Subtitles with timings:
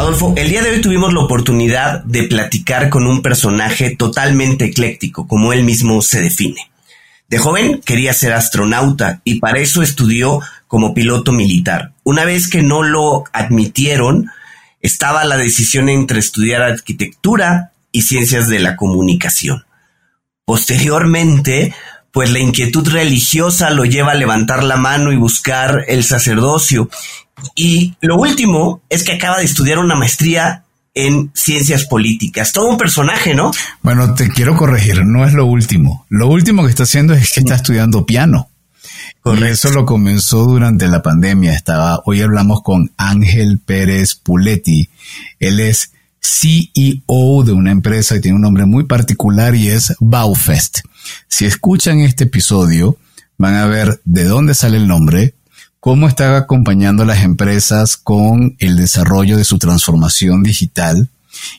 [0.00, 5.28] Adolfo, el día de hoy tuvimos la oportunidad de platicar con un personaje totalmente ecléctico,
[5.28, 6.70] como él mismo se define.
[7.28, 11.92] De joven quería ser astronauta y para eso estudió como piloto militar.
[12.02, 14.30] Una vez que no lo admitieron,
[14.80, 19.66] estaba la decisión entre estudiar arquitectura y ciencias de la comunicación.
[20.46, 21.74] Posteriormente,
[22.10, 26.88] pues la inquietud religiosa lo lleva a levantar la mano y buscar el sacerdocio.
[27.54, 30.64] Y lo último es que acaba de estudiar una maestría
[30.94, 32.52] en ciencias políticas.
[32.52, 33.52] Todo un personaje, ¿no?
[33.82, 36.06] Bueno, te quiero corregir, no es lo último.
[36.08, 38.48] Lo último que está haciendo es que está estudiando piano.
[39.22, 41.52] Con eso lo comenzó durante la pandemia.
[41.52, 44.88] Estaba, hoy hablamos con Ángel Pérez Puletti.
[45.38, 50.80] Él es CEO de una empresa que tiene un nombre muy particular y es Baufest.
[51.28, 52.96] Si escuchan este episodio,
[53.36, 55.34] van a ver de dónde sale el nombre,
[55.80, 61.08] cómo está acompañando a las empresas con el desarrollo de su transformación digital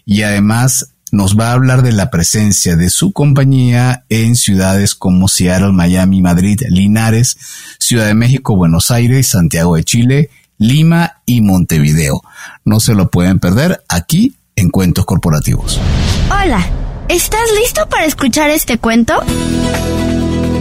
[0.05, 5.27] y además nos va a hablar de la presencia de su compañía en ciudades como
[5.27, 7.35] Seattle, Miami, Madrid, Linares,
[7.79, 12.21] Ciudad de México, Buenos Aires, Santiago de Chile, Lima y Montevideo.
[12.63, 15.81] No se lo pueden perder aquí en Cuentos Corporativos.
[16.29, 16.65] Hola,
[17.09, 19.21] ¿estás listo para escuchar este cuento?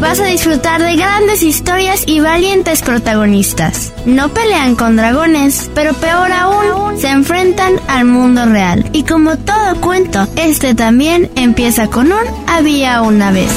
[0.00, 3.92] Vas a disfrutar de grandes historias y valientes protagonistas.
[4.06, 8.88] No pelean con dragones, pero peor aún, se enfrentan al mundo real.
[8.94, 13.50] Y como todo cuento, este también empieza con un había una vez.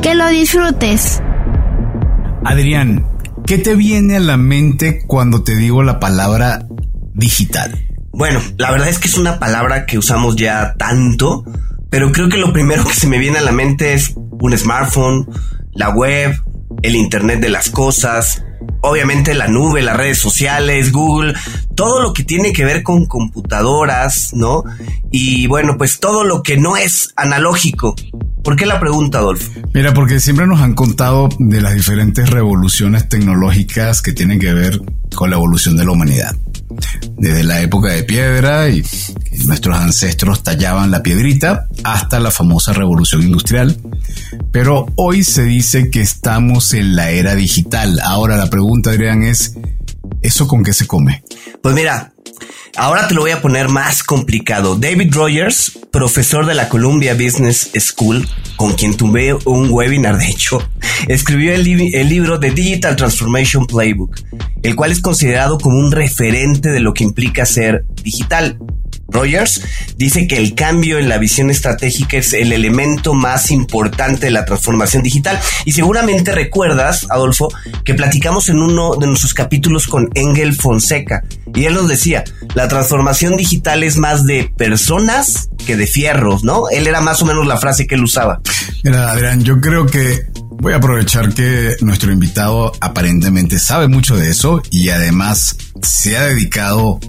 [0.00, 1.20] Que lo disfrutes.
[2.44, 3.04] Adrián,
[3.44, 6.68] ¿qué te viene a la mente cuando te digo la palabra
[7.14, 7.84] digital?
[8.12, 11.44] Bueno, la verdad es que es una palabra que usamos ya tanto,
[11.90, 15.26] pero creo que lo primero que se me viene a la mente es un smartphone,
[15.72, 16.36] la web,
[16.82, 18.44] el Internet de las Cosas,
[18.80, 21.34] obviamente la nube, las redes sociales, Google,
[21.76, 24.64] todo lo que tiene que ver con computadoras, ¿no?
[25.12, 27.94] Y bueno, pues todo lo que no es analógico.
[28.42, 29.48] ¿Por qué la pregunta, Adolfo?
[29.72, 34.80] Mira, porque siempre nos han contado de las diferentes revoluciones tecnológicas que tienen que ver
[35.14, 36.34] con la evolución de la humanidad
[37.16, 38.82] desde la época de piedra y
[39.46, 43.76] nuestros ancestros tallaban la piedrita hasta la famosa revolución industrial.
[44.50, 48.00] Pero hoy se dice que estamos en la era digital.
[48.04, 49.56] Ahora la pregunta, Adrián, es,
[50.20, 51.24] ¿eso con qué se come?
[51.62, 52.12] Pues mira,
[52.76, 54.76] Ahora te lo voy a poner más complicado.
[54.76, 60.66] David Rogers, profesor de la Columbia Business School, con quien tuve un webinar, de hecho,
[61.06, 64.18] escribió el, el, libro The Digital Transformation Playbook,
[64.62, 68.58] el cual es considerado como un referente de lo que implica ser digital.
[69.12, 69.62] Rogers
[69.96, 74.44] dice que el cambio en la visión estratégica es el elemento más importante de la
[74.44, 75.38] transformación digital.
[75.64, 77.48] Y seguramente recuerdas, Adolfo,
[77.84, 81.22] que platicamos en uno de nuestros capítulos con Engel Fonseca.
[81.54, 82.24] Y él nos decía,
[82.54, 86.68] la transformación digital es más de personas que de fierros, ¿no?
[86.70, 88.40] Él era más o menos la frase que él usaba.
[88.82, 90.26] Mira, Adrián, yo creo que
[90.62, 96.22] voy a aprovechar que nuestro invitado aparentemente sabe mucho de eso y además se ha
[96.22, 97.00] dedicado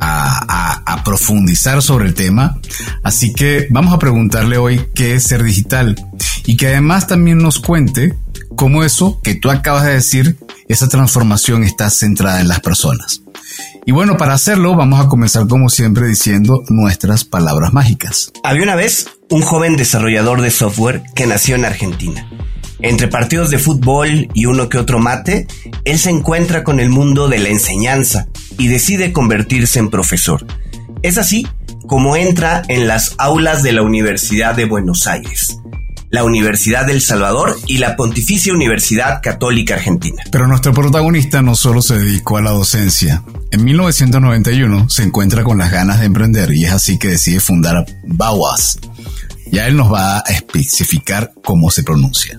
[0.00, 2.58] a, profundizar sobre el tema.
[3.02, 5.96] Así que vamos a preguntarle hoy qué es ser digital
[6.46, 8.14] y que además también nos cuente
[8.54, 10.38] cómo eso que tú acabas de decir,
[10.68, 13.22] esa transformación está centrada en las personas.
[13.86, 18.30] Y bueno, para hacerlo vamos a comenzar como siempre diciendo nuestras palabras mágicas.
[18.44, 22.28] Había una vez un joven desarrollador de software que nació en Argentina.
[22.82, 25.46] Entre partidos de fútbol y uno que otro mate,
[25.84, 28.26] él se encuentra con el mundo de la enseñanza
[28.58, 30.46] y decide convertirse en profesor.
[31.02, 31.46] Es así
[31.86, 35.58] como entra en las aulas de la Universidad de Buenos Aires,
[36.10, 40.22] la Universidad del Salvador y la Pontificia Universidad Católica Argentina.
[40.30, 43.22] Pero nuestro protagonista no solo se dedicó a la docencia.
[43.50, 47.84] En 1991 se encuentra con las ganas de emprender y es así que decide fundar
[48.04, 48.78] Bauas,
[49.50, 52.38] ya él nos va a especificar cómo se pronuncia.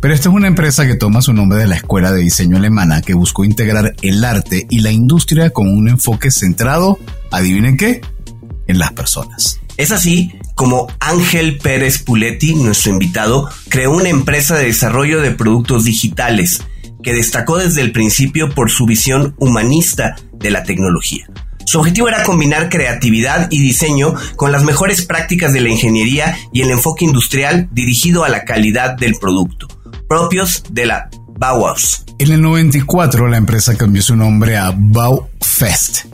[0.00, 3.02] Pero esta es una empresa que toma su nombre de la escuela de diseño alemana
[3.02, 6.98] que buscó integrar el arte y la industria con un enfoque centrado,
[7.30, 8.00] adivinen qué,
[8.66, 9.60] en las personas.
[9.76, 15.84] Es así como Ángel Pérez Puletti, nuestro invitado, creó una empresa de desarrollo de productos
[15.84, 16.62] digitales
[17.02, 21.28] que destacó desde el principio por su visión humanista de la tecnología.
[21.66, 26.62] Su objetivo era combinar creatividad y diseño con las mejores prácticas de la ingeniería y
[26.62, 29.66] el enfoque industrial dirigido a la calidad del producto,
[30.08, 32.04] propios de la Bauhaus.
[32.20, 36.06] En el 94 la empresa cambió su nombre a Baufest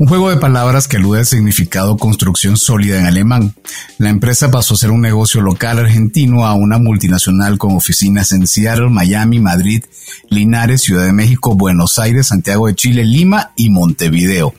[0.00, 3.54] un juego de palabras que alude al significado construcción sólida en alemán.
[3.98, 8.46] La empresa pasó a ser un negocio local argentino a una multinacional con oficinas en
[8.46, 9.84] Seattle, Miami, Madrid,
[10.30, 14.54] Linares, Ciudad de México, Buenos Aires, Santiago de Chile, Lima y Montevideo.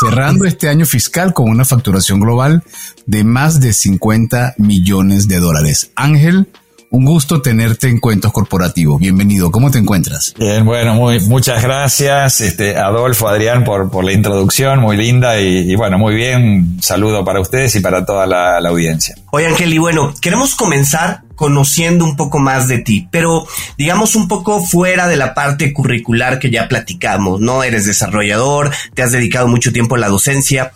[0.00, 2.64] cerrando este año fiscal con una facturación global
[3.04, 5.90] de más de 50 millones de dólares.
[5.94, 6.48] Ángel,
[6.92, 9.00] un gusto tenerte en Cuentos Corporativos.
[9.00, 9.52] Bienvenido.
[9.52, 10.34] ¿Cómo te encuentras?
[10.36, 15.74] Bien, bueno, muy, muchas gracias, este, Adolfo, Adrián, por, por la introducción, muy linda y,
[15.76, 16.78] bueno, muy bien.
[16.82, 19.14] saludo para ustedes y para toda la, audiencia.
[19.30, 23.46] Oye, Ángel, y bueno, queremos comenzar conociendo un poco más de ti, pero
[23.78, 27.62] digamos un poco fuera de la parte curricular que ya platicamos, ¿no?
[27.62, 30.72] Eres desarrollador, te has dedicado mucho tiempo a la docencia,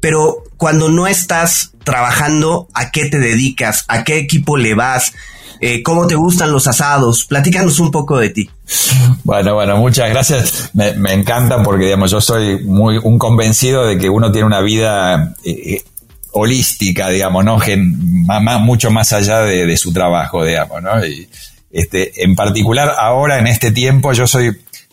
[0.00, 3.84] pero cuando no estás trabajando, ¿a qué te dedicas?
[3.88, 5.12] ¿A qué equipo le vas?
[5.60, 7.24] Eh, cómo te gustan los asados.
[7.24, 8.50] Platícanos un poco de ti.
[9.24, 10.70] Bueno, bueno, muchas gracias.
[10.72, 15.34] Me, encanta porque, digamos, yo soy muy un convencido de que uno tiene una vida
[15.44, 15.84] eh, eh,
[16.32, 17.58] holística, digamos, ¿no?
[18.60, 21.04] mucho más allá de, su trabajo, digamos, ¿no?
[21.04, 21.28] Y,
[21.70, 24.50] este, en particular, ahora en este tiempo, yo soy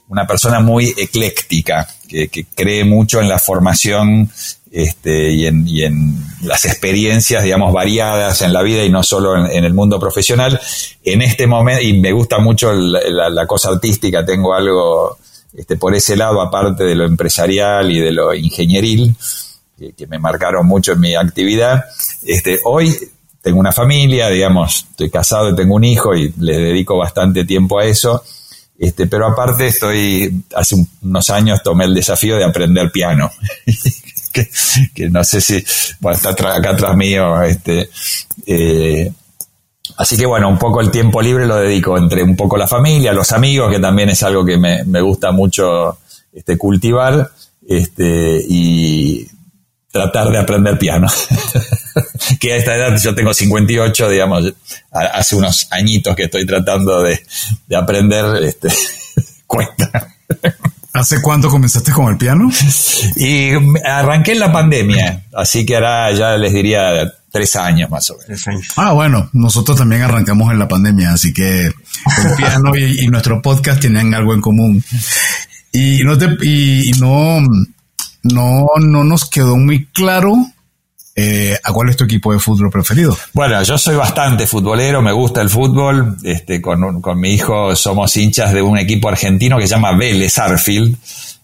[0.09, 4.29] una persona muy ecléctica, que cree mucho en la formación
[4.71, 9.73] este, y, en, las experiencias, digamos, variadas en la vida y no solo en, el
[9.73, 10.59] mundo profesional.
[11.03, 15.17] En este momento, y me gusta mucho la, cosa artística, tengo algo
[15.53, 19.15] este, por ese lado, aparte de lo empresarial y de lo ingenieril,
[19.77, 21.85] que, me marcaron mucho en mi actividad.
[22.23, 22.95] Este, hoy
[23.41, 27.79] tengo una familia, digamos, estoy casado y tengo un hijo y le dedico bastante tiempo
[27.79, 28.23] a eso.
[28.77, 33.31] Este, pero aparte estoy, hace unos años tomé el desafío de aprender piano.
[34.93, 37.41] que, no sé si está acá atrás mío.
[37.41, 37.89] Este,
[38.45, 39.11] eh,
[39.97, 43.13] así que bueno, un poco el tiempo libre lo dedico entre un poco la familia,
[43.13, 45.97] los amigos, que también es algo que me, gusta mucho
[46.33, 47.31] este, cultivar,
[47.67, 49.27] este, y
[49.91, 51.07] tratar de aprender piano.
[52.39, 54.53] que a esta edad yo tengo 58, digamos,
[54.91, 57.19] hace unos añitos que estoy tratando de,
[57.67, 58.69] de aprender, este,
[59.47, 60.13] cuesta.
[60.97, 62.49] ¿Hace cuánto comenzaste con el piano?
[63.15, 63.51] Y
[63.85, 68.43] arranqué en la pandemia, así que ahora ya les diría tres años más o menos.
[68.75, 73.79] Ah, bueno, nosotros también arrancamos en la pandemia, así que el piano y, nuestro podcast
[73.79, 74.83] tienen algo en común.
[75.71, 77.41] Y no te, y no,
[78.23, 80.35] no, no nos quedó muy claro
[81.19, 83.17] eh, ¿A cuál es tu equipo de fútbol preferido?
[83.33, 86.15] Bueno, yo soy bastante futbolero, me gusta el fútbol.
[86.23, 90.95] Este, con, mi hijo somos hinchas de un equipo argentino que se llama Vélez Arfield,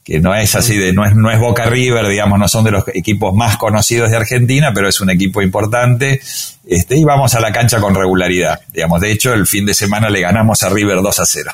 [0.03, 2.69] que no es así de, no es, no es Boca River, digamos, no son de
[2.69, 6.21] los equipos más conocidos de Argentina, pero es un equipo importante.
[6.67, 8.61] Este, y vamos a la cancha con regularidad.
[8.71, 11.51] Digamos, de hecho, el fin de semana le ganamos a River 2 a 0.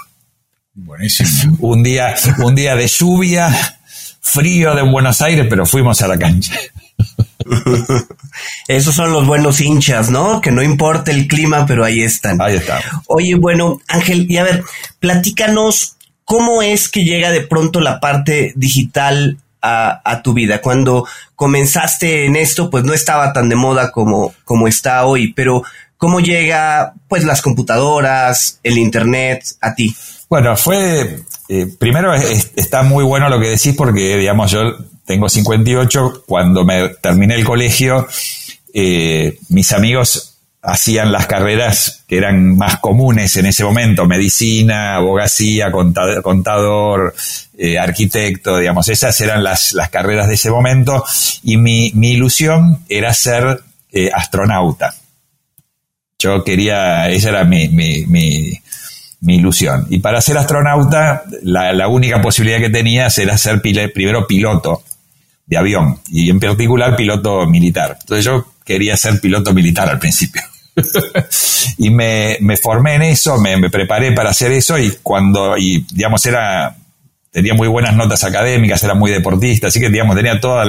[0.74, 1.56] Buenísimo.
[1.62, 3.77] un día, un día de lluvia,
[4.19, 6.54] frío de Buenos Aires, pero fuimos a la cancha.
[8.68, 10.41] Esos son los buenos hinchas, ¿no?
[10.41, 12.41] Que no importa el clima, pero ahí están.
[12.41, 12.81] Ahí está.
[13.07, 14.63] Oye, bueno, Ángel, y a ver,
[15.00, 15.95] platícanos
[16.25, 20.62] cómo es que llega de pronto la parte digital a, tu vida.
[20.62, 21.06] Cuando
[21.36, 25.63] comenzaste en esto, pues no estaba tan de moda como, como está hoy, pero
[25.97, 29.95] ¿cómo llega pues las computadoras, el internet a ti?
[30.30, 31.19] Bueno, fue,
[31.50, 34.62] eh, primero está muy bueno lo que decís porque, digamos, yo
[35.10, 38.08] tengo 58, cuando me terminé el colegio,
[38.72, 45.72] eh, mis amigos hacían las carreras que eran más comunes en ese momento, medicina, abogacía,
[45.72, 47.16] contador,
[47.58, 51.04] eh, arquitecto, digamos, esas eran las, carreras de ese momento
[51.42, 53.62] y mi, ilusión era ser
[53.92, 54.94] eh, astronauta.
[56.20, 58.62] Yo quería, esa era mi,
[59.22, 59.88] ilusión.
[59.89, 64.84] Y para ser astronauta, la, la, única posibilidad que tenía era ser primero piloto
[65.50, 67.98] de avión y en particular piloto militar.
[68.00, 70.44] Entonces yo quería ser piloto militar al principio.
[71.79, 76.75] y me, formé en eso, me, preparé para hacer eso y cuando, y digamos, era,
[77.32, 80.68] tenía muy buenas notas académicas, era muy deportista, así que digamos, tenía todas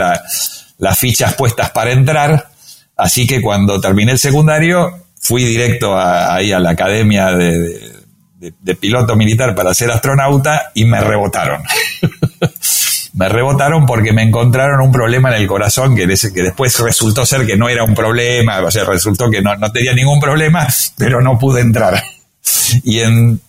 [0.78, 2.48] las fichas puestas para entrar.
[2.96, 7.92] Así que cuando terminé el secundario, fui directo ahí a la academia de,
[8.38, 11.62] de piloto militar para ser astronauta y me rebotaron.
[13.12, 17.46] me rebotaron porque me encontraron un problema en el corazón que, que después resultó ser
[17.46, 21.38] que no era un problema, o sea, resultó que no, tenía ningún problema, pero no
[21.38, 22.02] pude entrar.
[22.84, 23.40] Y en,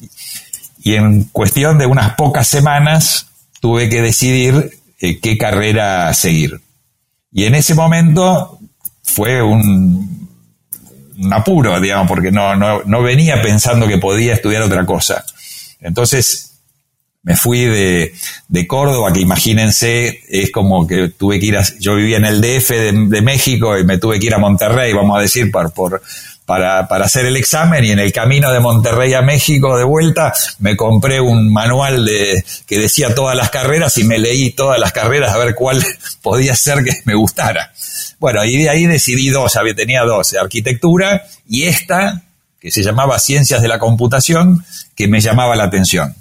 [0.84, 3.28] y en cuestión de unas pocas semanas
[3.60, 6.60] tuve que decidir eh, qué carrera seguir.
[7.32, 8.60] Y en ese momento
[9.04, 10.28] fue un,
[11.20, 15.24] un apuro, digamos, porque no, no, no venía pensando que podía estudiar otra cosa.
[15.80, 16.51] Entonces
[17.24, 18.14] me fui de,
[18.48, 22.42] de, Córdoba, que imagínense, es como que tuve que ir a, yo vivía en el
[22.42, 26.02] DF de, México y me tuve que ir a Monterrey, vamos a decir, por, por,
[26.48, 30.34] para, para, hacer el examen y en el camino de Monterrey a México de vuelta
[30.60, 34.92] me compré un manual de, que decía todas las carreras y me leí todas las
[34.92, 35.84] carreras a ver cuál
[36.24, 37.72] podía ser que me gustara.
[38.20, 42.24] Bueno, y de ahí decidí dos, había, tenía dos, arquitectura y esta,
[42.60, 46.16] que se llamaba Ciencias de la Computación, que me llamaba la atención.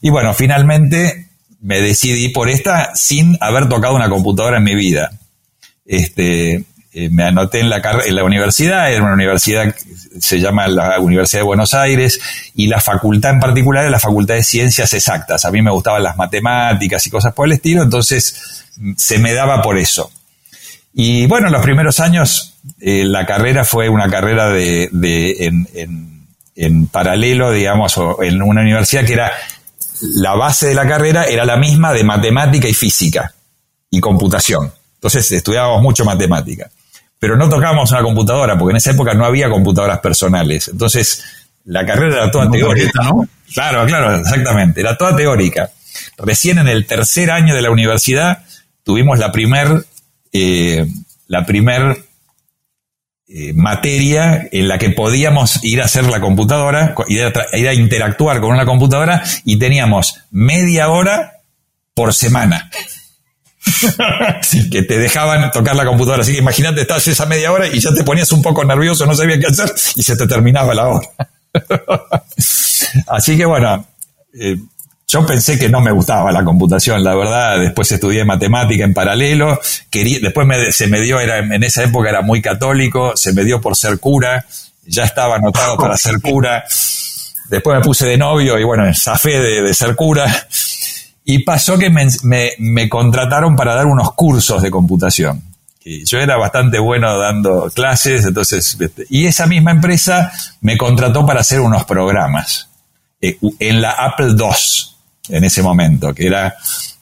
[0.00, 1.28] Y bueno, finalmente
[1.60, 5.10] me decidí por esta sin haber tocado una computadora en mi vida.
[5.86, 10.68] Este, eh, me anoté en la, en la universidad, era una universidad que se llama
[10.68, 12.20] la Universidad de Buenos Aires,
[12.54, 15.44] y la facultad en particular era la Facultad de Ciencias Exactas.
[15.46, 19.32] A mí me gustaban las matemáticas y cosas por el estilo, entonces mm, se me
[19.32, 20.10] daba por eso.
[20.92, 24.90] Y bueno, en los primeros años eh, la carrera fue una carrera de,
[25.40, 25.66] en,
[26.54, 29.32] en, paralelo, digamos, o en una universidad que era,
[30.02, 33.34] la base de la carrera era la misma de matemática y física
[33.90, 34.72] y computación.
[34.94, 36.70] Entonces estudiábamos mucho matemática
[37.22, 40.66] pero no tocábamos una computadora, porque en esa época no había computadoras personales.
[40.66, 41.22] Entonces,
[41.64, 43.00] la carrera era toda teórica.
[43.04, 43.28] ¿no?
[43.54, 45.70] Claro, claro, exactamente, era toda teórica.
[46.18, 48.44] Recién en el tercer año de la universidad
[48.82, 49.86] tuvimos la primer,
[50.32, 50.84] eh,
[51.28, 52.02] la primer
[53.34, 57.72] eh, materia en la que podíamos ir a hacer la computadora, ir a, ir a
[57.72, 61.40] interactuar con una computadora y teníamos media hora
[61.94, 62.70] por semana.
[64.70, 66.24] que te dejaban tocar la computadora.
[66.24, 69.14] Así que imagínate, estás esa media hora y ya te ponías un poco nervioso, no
[69.14, 71.08] sabías qué hacer y se te terminaba la hora.
[73.06, 73.86] Así que bueno,
[74.38, 74.58] eh,
[75.12, 77.60] yo pensé que no me gustaba la computación, la verdad.
[77.60, 79.60] Después estudié matemática en paralelo.
[79.90, 83.60] Quería, después se me dio, era, en esa época era muy católico, se me dio
[83.60, 84.46] por ser cura.
[84.86, 86.64] Ya estaba anotado para ser cura.
[87.50, 90.24] Después me puse de novio y bueno, zafé de, de ser cura.
[91.24, 95.42] Y pasó que me, contrataron para dar unos cursos de computación.
[95.84, 101.40] yo era bastante bueno dando clases, entonces, este, y esa misma empresa me contrató para
[101.40, 102.70] hacer unos programas
[103.20, 104.91] eh, en la Apple II
[105.28, 106.54] en ese momento, que era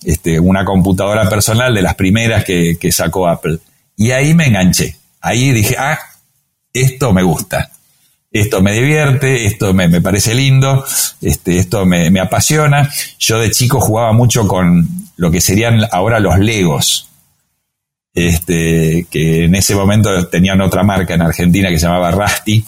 [0.05, 3.59] este, una computadora personal de las primeras que, sacó Apple.
[3.97, 4.97] Y ahí me enganché.
[5.21, 5.99] Ahí dije, ah,
[6.73, 7.71] esto me gusta
[8.33, 10.85] esto me divierte, esto me, parece lindo,
[11.21, 12.89] este, esto me, apasiona.
[13.19, 14.87] Yo de chico jugaba mucho con
[15.17, 17.09] lo que serían ahora los Legos,
[18.15, 22.65] este, que en ese momento tenían otra marca en Argentina que se llamaba Rusty,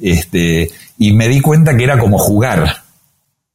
[0.00, 2.85] este, y me di cuenta que era como jugar.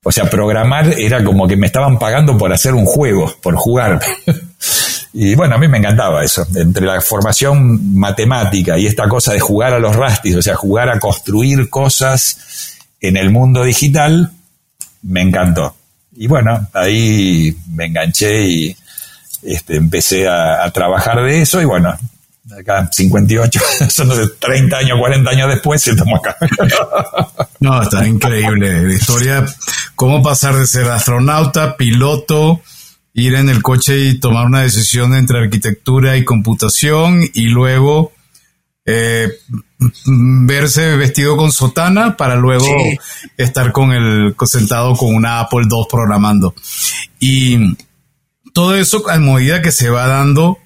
[0.04, 4.00] O sea, programar era como que me estaban pagando por hacer un juego, por jugar.
[5.14, 9.42] Y bueno, a mí me encantaba eso, entre la formación matemática y esta cosa de
[9.42, 14.32] jugar a los rastis, o sea, jugar a construir cosas en el mundo digital,
[15.02, 15.76] me encantó.
[16.16, 18.76] Y bueno, ahí me enganché y
[19.44, 21.98] este, empecé a, trabajar de eso y bueno,
[22.60, 26.38] acá 58, son 30 años, 40 años después, estamos acá.
[27.60, 28.84] No, está increíble.
[28.84, 29.46] La historia,
[29.96, 32.62] cómo pasar de ser astronauta, piloto,
[33.14, 38.14] ir en el coche y tomar una decisión entre arquitectura y computación y luego
[38.86, 39.30] eh,
[40.06, 42.66] verse vestido con sotana para luego
[43.38, 46.56] estar con el sentado con una Apple II programando.
[47.20, 47.78] Y
[48.54, 50.58] todo eso a medida que se va dando,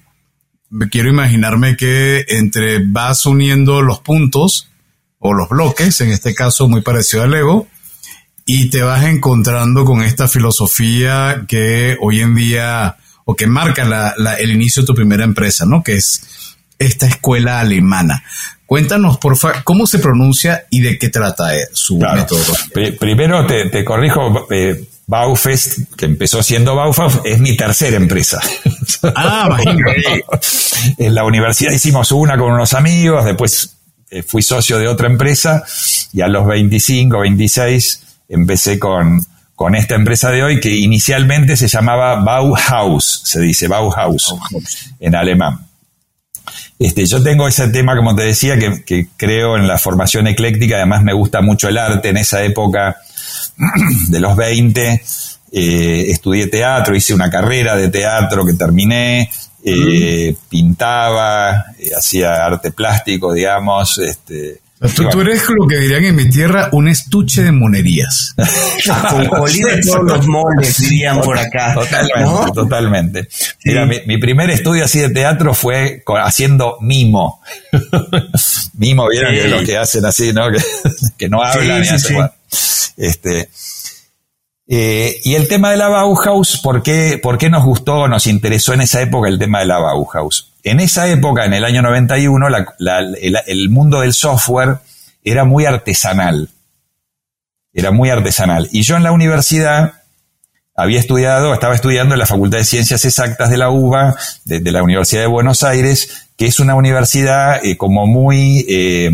[0.90, 4.68] quiero imaginarme que entre vas uniendo los puntos
[5.18, 7.68] o los bloques, en este caso muy parecido al Lego,
[8.44, 14.50] y te vas encontrando con esta filosofía que hoy en día, o que marca el
[14.50, 15.82] inicio de tu primera empresa, ¿no?
[15.82, 18.22] Que es esta escuela alemana.
[18.66, 22.52] Cuéntanos, por favor, cómo se pronuncia y de qué trata eh, su método.
[22.98, 28.40] Primero te, corrijo, eh, Baufest, que empezó siendo Baufest, es mi tercera empresa.
[29.14, 30.24] Ah, imagínate.
[30.98, 33.76] en la universidad hicimos una con unos amigos, después
[34.10, 35.62] eh, fui socio de otra empresa
[36.12, 41.68] y a los 25, 26 empecé con, con esta empresa de hoy que inicialmente se
[41.68, 44.34] llamaba Bauhaus, se dice Bauhaus,
[45.00, 45.66] en alemán.
[46.78, 51.02] Este, yo tengo ese tema, como te decía, que, creo en la formación ecléctica, además
[51.02, 52.10] me gusta mucho el arte.
[52.10, 52.96] En esa época
[54.08, 55.02] de los 20
[55.52, 59.30] eh, estudié teatro, hice una carrera de teatro que terminé,
[59.64, 64.60] eh, pintaba, eh, hacía arte plástico, digamos, este,
[64.94, 68.34] Tú, eres lo que dirían en mi tierra un estuche de monerías.
[69.30, 71.72] Con de todos los moldes, dirían por acá.
[71.72, 73.28] Totalmente, totalmente.
[73.64, 77.40] Mira, mi, primer estudio así de teatro fue haciendo mimo.
[78.74, 80.48] mimo, vieron lo que hacen así, ¿no?
[81.16, 82.28] Que, no hablan y hacen.
[82.96, 83.48] Este,
[84.68, 88.72] eh, y el tema de la Bauhaus, ¿por qué, ¿por qué nos gustó, nos interesó
[88.74, 90.52] en esa época el tema de la Bauhaus?
[90.64, 92.48] En esa época, en el año 91,
[93.46, 94.78] el, mundo del software
[95.22, 96.50] era muy artesanal.
[97.72, 98.68] Era muy artesanal.
[98.72, 100.02] Y yo en la universidad
[100.74, 104.82] había estudiado, estaba estudiando en la Facultad de Ciencias Exactas de la UBA, de, la
[104.82, 109.10] Universidad de Buenos Aires, que es una universidad eh, como muy, eh,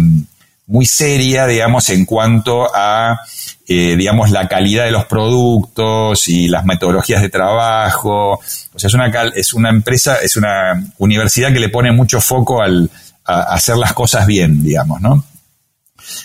[0.73, 3.21] muy seria, digamos, en cuanto a,
[3.69, 8.41] eh, digamos, la calidad de los productos y las metodologías de trabajo.
[8.73, 12.63] O sea, es una, es una empresa, es una universidad que le pone mucho foco
[12.63, 12.91] al,
[13.27, 15.23] a hacer las cosas bien, digamos, ¿no?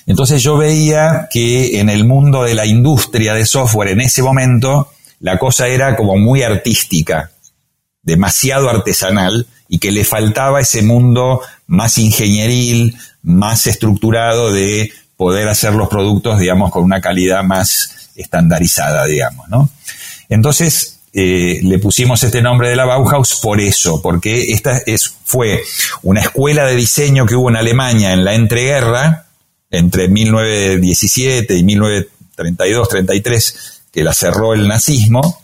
[0.05, 4.93] Entonces yo veía que en el mundo de la industria de software en ese momento,
[5.19, 7.31] la cosa era como muy artística,
[8.01, 12.95] demasiado artesanal, y que le faltaba ese mundo más ingenieril,
[13.27, 19.69] más estructurado de poder hacer los productos, digamos, con una calidad más estandarizada, digamos, ¿no?
[20.29, 25.61] Entonces, eh, le pusimos este nombre de la Bauhaus por eso, porque esta es, fue
[26.03, 29.25] una escuela de diseño que hubo en Alemania en la entreguerra,
[29.69, 33.55] entre 1917 y 1932-33,
[33.91, 35.41] que la cerró el nazismo,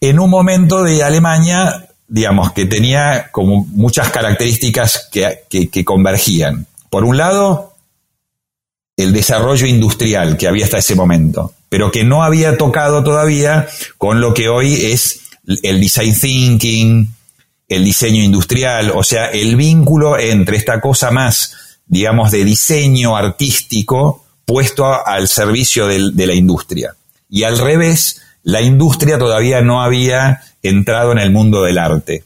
[0.00, 6.66] en un momento de Alemania, digamos, que tenía como muchas características que, convergían.
[6.90, 7.74] Por un lado,
[8.96, 14.20] el desarrollo industrial que había hasta ese momento, pero que no había tocado todavía con
[14.20, 15.20] lo que hoy es
[15.62, 17.14] el design thinking,
[17.68, 24.24] el diseño industrial, o sea, el vínculo entre esta cosa más, digamos, de diseño artístico
[24.44, 26.96] puesto al servicio de la industria.
[27.28, 32.24] Y al revés, la industria todavía no había entrado en el mundo del arte.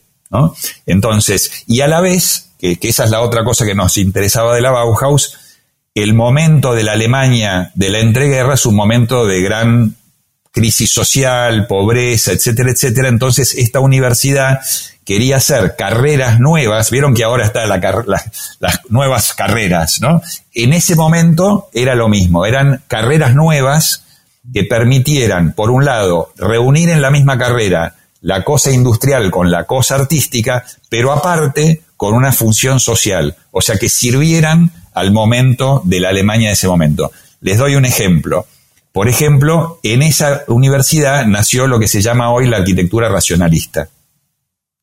[0.87, 4.61] Entonces, y a la vez, que, esa es la otra cosa que nos interesaba de
[4.61, 5.39] la Bauhaus,
[5.95, 9.95] el momento de la Alemania de la entreguerra es un momento de gran
[10.51, 13.09] crisis social, pobreza, etcétera, etcétera.
[13.09, 14.61] Entonces, esta universidad
[15.05, 20.23] quería hacer carreras nuevas, vieron que ahora están las nuevas carreras, ¿no?
[20.53, 24.04] En ese momento era lo mismo, eran carreras nuevas
[24.53, 29.65] que permitieran, por un lado, reunir en la misma carrera la cosa industrial con la
[29.65, 36.01] cosa artística, pero aparte con una función social, o sea, que sirvieran al momento de
[36.01, 37.13] la Alemania de ese momento.
[37.41, 38.47] Les doy un ejemplo.
[38.93, 43.89] Por ejemplo, en esa universidad nació lo que se llama hoy la arquitectura racionalista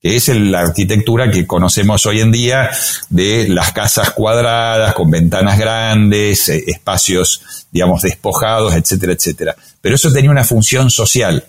[0.02, 2.72] que es la arquitectura que conocemos hoy en día
[3.10, 9.56] de las casas cuadradas, con ventanas grandes, eh, espacios, digamos, despojados, etcétera, etcétera.
[9.80, 11.46] Pero eso tenía una función social.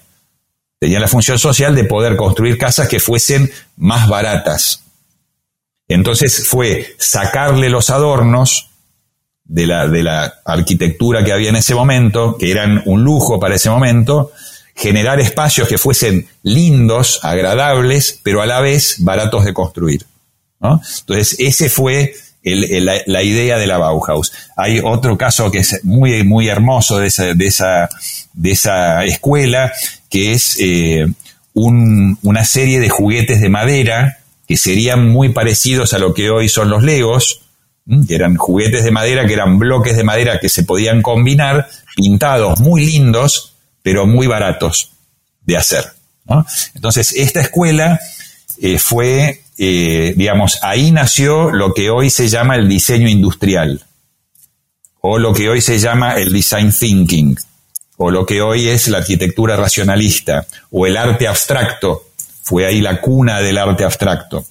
[0.78, 4.82] Tenía la función social de poder construir casas que fuesen más baratas.
[5.88, 8.68] Entonces fue sacarle los adornos
[9.44, 13.54] de la, de la arquitectura que había en ese momento, que eran un lujo para
[13.54, 14.32] ese momento,
[14.74, 20.06] generar espacios que fuesen lindos, agradables, pero a la vez baratos de construir.
[20.61, 24.32] Entonces, ese fue la, idea de la Bauhaus.
[24.56, 27.88] Hay otro caso que es muy, muy hermoso de esa, de esa,
[28.32, 29.72] de esa escuela,
[30.08, 31.06] que es eh,
[31.54, 36.70] una serie de juguetes de madera que serían muy parecidos a lo que hoy son
[36.70, 37.42] los Legos,
[38.06, 42.61] que eran juguetes de madera, que eran bloques de madera que se podían combinar, pintados
[42.61, 43.51] muy lindos,
[43.82, 44.92] pero muy baratos
[45.44, 45.84] de hacer.
[46.74, 48.00] Entonces, esta escuela
[48.58, 53.84] eh, fue, eh, digamos, ahí nació lo que hoy se llama el diseño industrial,
[55.00, 57.36] o lo que hoy se llama el design thinking,
[57.96, 62.06] o lo que hoy es la arquitectura racionalista, o el arte abstracto,
[62.42, 64.44] fue ahí la cuna del arte abstracto.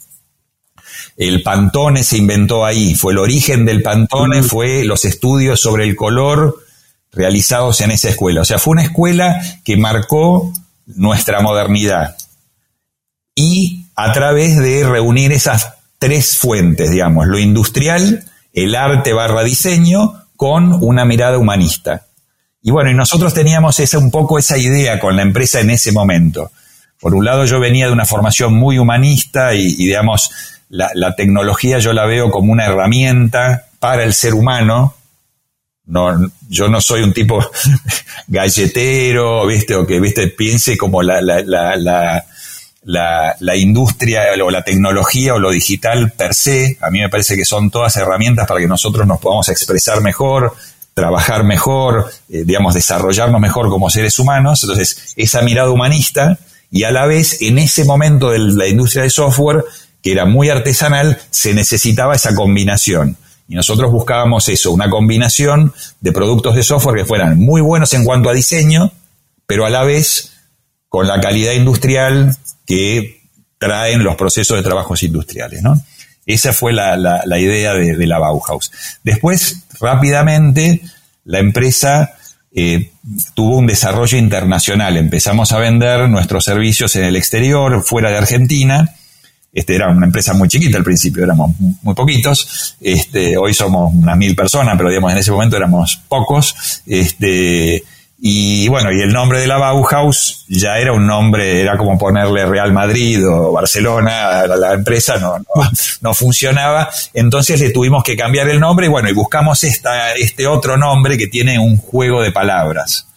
[1.17, 5.95] El Pantone se inventó ahí, fue el origen del Pantone, fue los estudios sobre el
[5.95, 6.63] color
[7.12, 8.41] realizados en esa escuela.
[8.41, 10.52] O sea, fue una escuela que marcó
[10.86, 12.17] nuestra modernidad.
[13.36, 20.26] Y a través de reunir esas tres fuentes, digamos, lo industrial, el arte barra diseño,
[20.36, 22.08] con una mirada humanista.
[22.63, 25.91] Y bueno, y nosotros teníamos esa, un poco esa idea con la empresa en ese
[25.91, 26.52] momento.
[27.00, 30.32] Por un lado, yo venía de una formación muy humanista y, digamos,
[30.69, 34.95] la, la, tecnología yo la veo como una herramienta para el ser humano,
[35.85, 37.43] no, yo no soy un tipo
[38.27, 39.75] galletero, ¿viste?
[39.75, 40.27] O que, ¿viste?
[40.27, 46.77] Piense como la, la, la, la, industria o la tecnología o lo digital per se.
[46.81, 50.55] A mí me parece que son todas herramientas para que nosotros nos podamos expresar mejor,
[50.93, 54.63] trabajar mejor, eh, digamos, desarrollarnos mejor como seres humanos.
[54.63, 56.37] Entonces, esa mirada humanista
[56.69, 59.65] y a la vez, en ese momento de la industria de software,
[60.01, 63.17] que era muy artesanal, se necesitaba esa combinación
[63.51, 68.05] y nosotros buscábamos eso, una combinación de productos de software que fueran muy buenos en
[68.05, 68.93] cuanto a diseño,
[69.45, 70.31] pero a la vez
[70.87, 72.33] con la calidad industrial
[72.65, 73.19] que
[73.57, 75.61] traen los procesos de trabajos industriales.
[76.25, 76.95] Esa fue la,
[77.37, 78.71] idea de, la Bauhaus.
[79.03, 80.79] Después, rápidamente,
[81.25, 82.13] la empresa
[82.53, 82.91] eh,
[83.33, 84.95] tuvo un desarrollo internacional.
[84.95, 88.95] Empezamos a vender nuestros servicios en el exterior, fuera de Argentina.
[89.53, 92.75] Este, era una empresa muy chiquita al principio, éramos muy poquitos.
[92.79, 96.81] Este, hoy somos unas mil personas, pero digamos en ese momento éramos pocos.
[96.85, 97.83] Este,
[98.23, 102.45] y bueno, y el nombre de la Bauhaus ya era un nombre, era como ponerle
[102.45, 105.19] Real Madrid o Barcelona a la, empresa,
[106.01, 106.87] no, funcionaba.
[107.13, 111.27] Entonces le tuvimos que cambiar el nombre y bueno, y buscamos este otro nombre que
[111.27, 113.07] tiene un juego de palabras.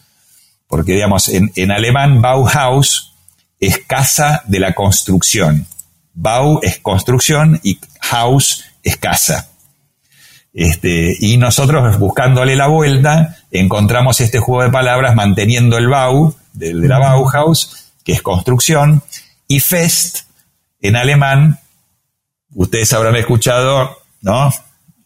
[0.67, 3.15] Porque digamos, en, en alemán Bauhaus
[3.61, 5.67] es casa de la construcción.
[6.15, 7.79] Bau es construcción y
[8.11, 9.51] Haus es casa.
[10.53, 16.73] Este, y nosotros buscándole la vuelta, encontramos este juego de palabras manteniendo el Bau, de,
[16.73, 19.03] la Bauhaus, que es construcción,
[19.49, 20.21] y Fest,
[20.81, 21.59] en alemán,
[22.55, 24.53] ustedes habrán escuchado, ¿no?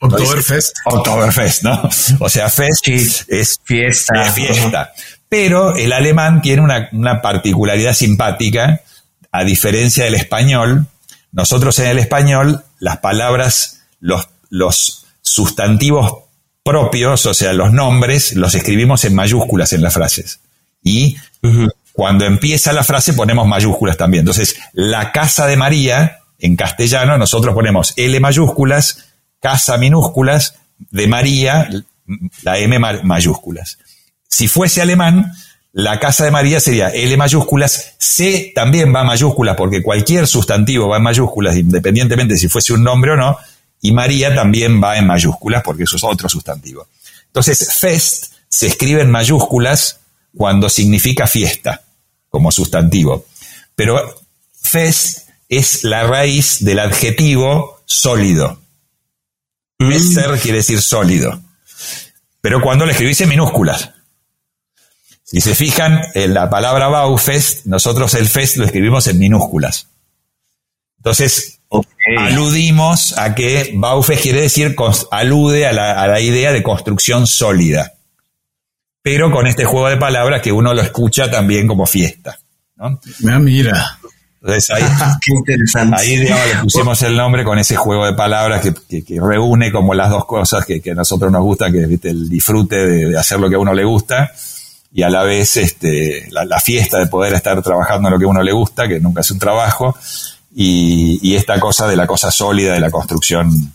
[0.00, 0.76] Oktoberfest.
[0.84, 1.88] Oktoberfest, ¿no?
[2.20, 4.24] O sea, Fest es fiesta.
[4.32, 4.92] fiesta.
[5.28, 8.82] Pero el alemán tiene una, una particularidad simpática,
[9.32, 10.86] a diferencia del español.
[11.32, 16.24] Nosotros en el español, las palabras, los, los sustantivos
[16.62, 20.40] propios, o sea, los nombres, los escribimos en mayúsculas en las frases.
[20.82, 21.16] Y
[21.92, 24.22] cuando empieza la frase ponemos mayúsculas también.
[24.22, 29.06] Entonces, la casa de María, en castellano, nosotros ponemos L mayúsculas,
[29.40, 31.68] casa minúsculas, de María,
[32.42, 33.78] la M mayúsculas.
[34.28, 35.32] Si fuese alemán,
[35.78, 40.88] la casa de María sería L mayúsculas, C también va en mayúsculas, porque cualquier sustantivo
[40.88, 43.38] va en mayúsculas, independientemente si fuese un nombre o no,
[43.80, 46.88] y María también va en mayúsculas porque eso es otro sustantivo.
[47.26, 50.00] Entonces, fest se escribe en mayúsculas
[50.36, 51.82] cuando significa fiesta,
[52.28, 53.26] como sustantivo.
[53.76, 54.16] Pero
[54.60, 58.60] fest es la raíz del adjetivo sólido.
[59.78, 60.38] Messer mm.
[60.40, 61.40] quiere decir sólido.
[62.40, 63.92] Pero cuando lo escribís en minúsculas.
[65.30, 69.88] Si se fijan en la palabra Baufest, nosotros el fest lo escribimos en minúsculas.
[70.96, 71.58] Entonces,
[72.16, 74.74] Aludimos a que Baufes quiere decir,
[75.10, 77.92] alude a la, idea de construcción sólida.
[79.02, 82.38] Pero con este juego de palabras que uno lo escucha también como fiesta.
[82.76, 82.98] ¿no?
[83.28, 83.98] Ah, mira.
[84.40, 84.82] Entonces ahí,
[85.20, 85.96] Qué interesante.
[85.98, 90.24] ahí le pusimos el nombre con ese juego de palabras que, reúne como las dos
[90.24, 93.58] cosas que, a nosotros nos gusta, que es el disfrute de, hacer lo que a
[93.58, 94.32] uno le gusta
[94.92, 98.24] y a la vez este, la, la, fiesta de poder estar trabajando en lo que
[98.24, 99.96] a uno le gusta, que nunca es un trabajo,
[100.54, 103.72] y, esta cosa de la cosa sólida, de la construcción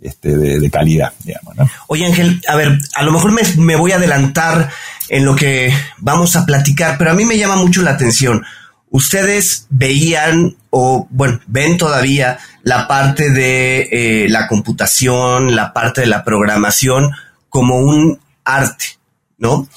[0.00, 1.56] este, de, calidad, digamos.
[1.56, 1.68] ¿no?
[1.88, 4.70] Oye Ángel, a ver, a lo mejor me, voy a adelantar
[5.08, 8.44] en lo que vamos a platicar, pero a mí me llama mucho la atención.
[8.90, 16.06] Ustedes veían o, bueno, ven todavía la parte de eh, la computación, la parte de
[16.06, 17.12] la programación
[17.48, 18.98] como un arte,
[19.38, 19.68] ¿no?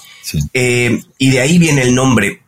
[0.54, 2.42] Eh, y de ahí viene el nombre.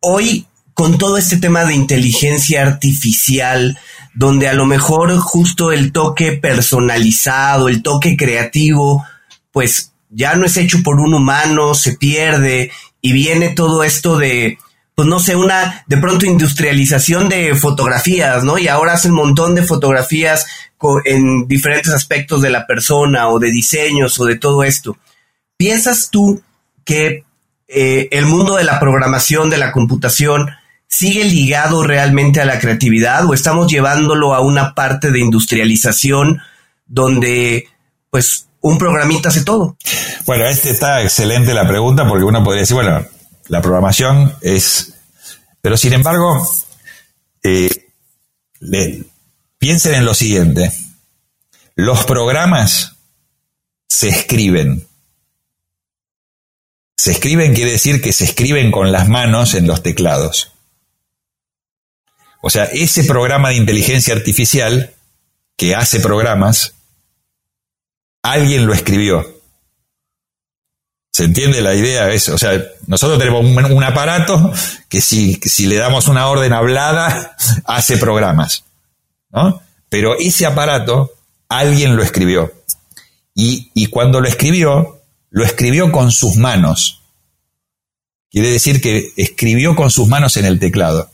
[0.00, 3.78] Hoy con todo este tema de inteligencia artificial,
[4.12, 9.04] donde a lo mejor justo el toque personalizado, el toque creativo,
[9.52, 14.58] pues ya no es hecho por un humano, se pierde y viene todo esto de,
[14.96, 18.58] pues no sé, una de pronto industrialización de fotografías, ¿no?
[18.58, 20.46] Y ahora hacen un montón de fotografías
[21.04, 24.96] en diferentes aspectos de la persona o de diseños o de todo esto.
[25.56, 26.42] ¿Piensas tú
[26.84, 27.24] que
[27.68, 30.50] eh, el mundo de la programación, de la computación,
[30.86, 36.40] sigue ligado realmente a la creatividad o estamos llevándolo a una parte de industrialización
[36.86, 37.68] donde
[38.10, 39.76] pues un programita hace todo?
[40.24, 43.04] Bueno, este está excelente la pregunta porque uno podría decir, bueno,
[43.48, 44.94] la programación es...
[45.60, 46.46] Pero sin embargo,
[47.42, 47.70] eh,
[49.58, 50.72] piensen en lo siguiente.
[51.74, 52.96] Los programas
[53.88, 54.86] se escriben.
[56.96, 60.52] Se escriben quiere decir que se escriben con las manos en los teclados.
[62.40, 64.94] O sea, ese programa de inteligencia artificial
[65.56, 66.74] que hace programas,
[68.22, 69.34] alguien lo escribió.
[71.12, 72.10] ¿Se entiende la idea?
[72.10, 72.34] Eso?
[72.34, 74.52] O sea, nosotros tenemos un, aparato
[74.88, 78.64] que si, si, le damos una orden hablada, hace programas.
[79.30, 79.62] ¿no?
[79.88, 81.12] Pero ese aparato,
[81.48, 82.52] alguien lo escribió.
[83.32, 84.93] Y, y cuando lo escribió,
[85.34, 87.02] lo escribió con sus manos.
[88.30, 91.10] Quiere decir que escribió con sus manos en el teclado.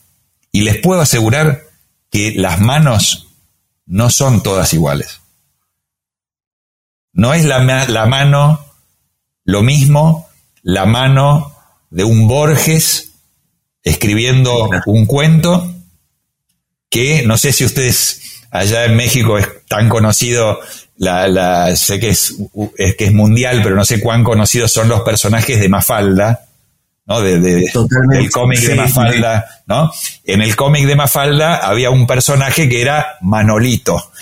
[0.53, 1.63] Y les puedo asegurar
[2.11, 3.29] que las manos
[3.87, 5.23] no son todas iguales.
[7.15, 8.63] No es la, mano
[9.45, 10.29] lo mismo,
[10.63, 11.57] la mano
[11.89, 13.13] de un Borges
[13.83, 15.75] escribiendo un cuento,
[16.91, 20.61] que no sé si ustedes allá en México es tan conocido,
[21.01, 22.35] la, sé que es,
[22.77, 26.47] es, que es mundial, pero no sé cuán conocidos son los personajes de Mafalda,
[27.07, 27.21] ¿no?
[27.23, 29.91] De, del cómic de Mafalda, ¿no?
[30.25, 34.13] En el cómic de Mafalda había un personaje que era Manolito.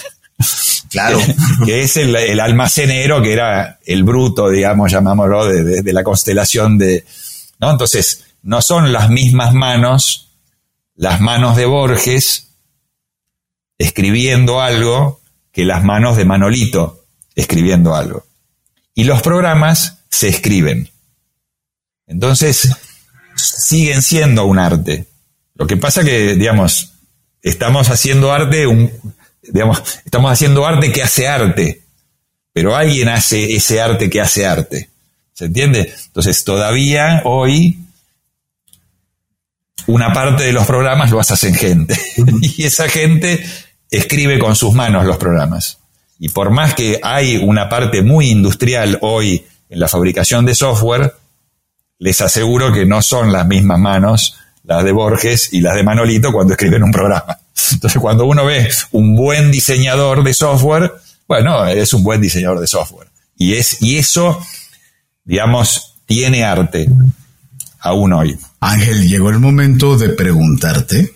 [0.89, 1.19] Claro.
[1.67, 7.05] que es el, almacenero, que era el bruto, digamos, llamámoslo, de, de, la constelación de.
[7.59, 7.73] ¿no?
[7.73, 10.29] Entonces, no son las mismas manos,
[10.95, 12.51] las manos de Borges
[13.79, 15.21] escribiendo algo,
[15.59, 18.25] que las manos de Manolito escribiendo algo.
[18.95, 20.89] Y los programas se escriben.
[22.07, 22.71] Entonces,
[23.35, 25.07] siguen siendo un arte.
[25.57, 26.93] Lo que pasa que, digamos,
[27.43, 28.89] estamos haciendo arte, un,
[29.43, 31.83] digamos, estamos haciendo arte que hace arte,
[32.53, 34.91] pero alguien hace ese arte que hace arte.
[35.33, 35.93] ¿Se entiende?
[36.07, 37.81] Entonces, todavía hoy
[39.89, 42.01] una parte de los programas lo hacen gente.
[42.43, 43.45] y esa gente
[43.91, 45.79] escribe con sus manos los programas.
[46.19, 51.15] Y por más que hay una parte muy industrial hoy en la fabricación de software,
[51.99, 56.31] les aseguro que no son las mismas manos las de Borges y las de Manolito
[56.31, 57.39] cuando escriben un programa.
[57.73, 60.93] Entonces, cuando uno ve un buen diseñador de software,
[61.27, 63.09] bueno, es un buen diseñador de software.
[63.37, 64.45] Y, es, y eso,
[65.25, 66.87] digamos, tiene arte
[67.81, 68.39] aún hoy.
[68.61, 71.15] Ángel, llegó el momento de preguntarte,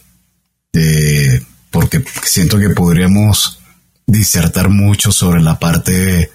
[1.73, 3.59] porque siento que podríamos
[4.07, 6.31] disertar mucho sobre la parte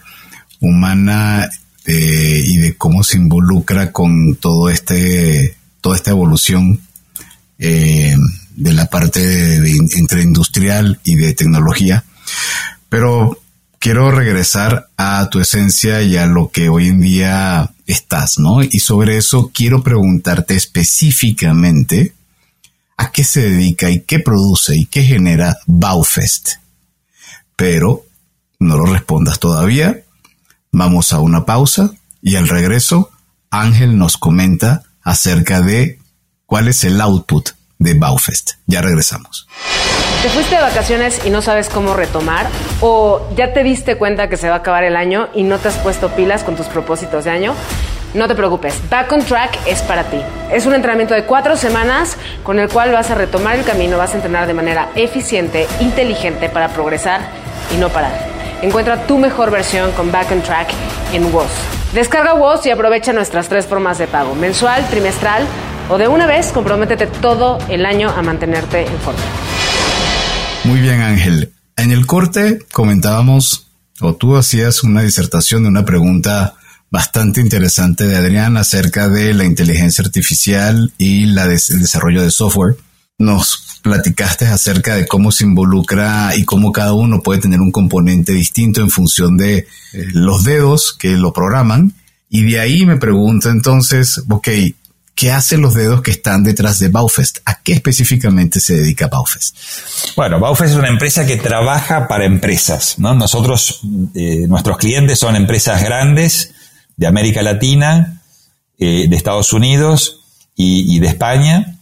[0.59, 1.49] humana
[1.85, 6.81] eh, y de cómo se involucra con todo este, toda esta evolución
[7.59, 8.15] eh,
[8.55, 9.55] de la parte
[9.95, 12.03] entre industrial y de tecnología.
[12.89, 13.39] Pero
[13.79, 18.63] quiero regresar a tu esencia y a lo que hoy en día estás, ¿no?
[18.63, 22.13] Y sobre eso quiero preguntarte específicamente
[22.97, 26.55] a qué se dedica y qué produce y qué genera Baufest.
[27.55, 28.05] Pero
[28.59, 30.03] no lo respondas todavía,
[30.71, 33.09] Vamos a una pausa y al regreso
[33.49, 35.97] Ángel nos comenta acerca de
[36.45, 38.51] cuál es el output de Baufest.
[38.67, 39.47] Ya regresamos.
[40.21, 42.47] ¿Te fuiste de vacaciones y no sabes cómo retomar?
[42.81, 45.69] ¿O ya te diste cuenta que se va a acabar el año y no te
[45.69, 47.55] has puesto pilas con tus propósitos de año?
[48.13, 50.17] No te preocupes, Back on Track es para ti.
[50.51, 54.13] Es un entrenamiento de cuatro semanas con el cual vas a retomar el camino, vas
[54.13, 57.21] a entrenar de manera eficiente, inteligente para progresar
[57.75, 58.13] y no parar.
[58.61, 60.69] Encuentra tu mejor versión con Back on Track
[61.13, 61.51] en WOS.
[61.93, 65.45] Descarga WOS y aprovecha nuestras tres formas de pago, mensual, trimestral
[65.89, 69.21] o de una vez, comprométete todo el año a mantenerte en forma.
[70.63, 71.53] Muy bien, Ángel.
[71.77, 73.67] En el corte comentábamos,
[74.01, 76.55] o tú hacías una disertación de una pregunta
[76.89, 82.77] bastante interesante de Adrián acerca de la inteligencia artificial y el desarrollo de software.
[83.17, 88.31] Nos platicaste acerca de cómo se involucra y cómo cada uno puede tener un componente
[88.33, 89.67] distinto en función de eh,
[90.13, 91.93] los dedos que lo programan.
[92.29, 94.49] Y de ahí me pregunto entonces, ok,
[95.15, 97.39] ¿qué hacen los dedos que están detrás de Baufest?
[97.45, 99.57] ¿A qué específicamente se dedica Baufest?
[100.15, 102.95] Bueno, Baufest es una empresa que trabaja para empresas.
[102.99, 103.15] ¿no?
[103.15, 103.81] Nosotros,
[104.13, 106.53] eh, nuestros clientes son empresas grandes
[106.97, 108.21] de América Latina,
[108.77, 110.21] eh, de Estados Unidos
[110.55, 111.77] y, de España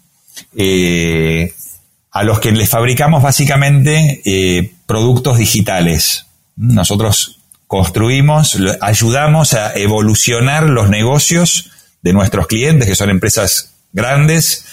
[2.15, 6.25] a los que les fabricamos básicamente eh, productos digitales.
[6.55, 14.65] Nosotros construimos, ayudamos a evolucionar los negocios de nuestros clientes, que son empresas grandes,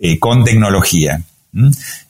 [0.00, 1.22] eh, con tecnología.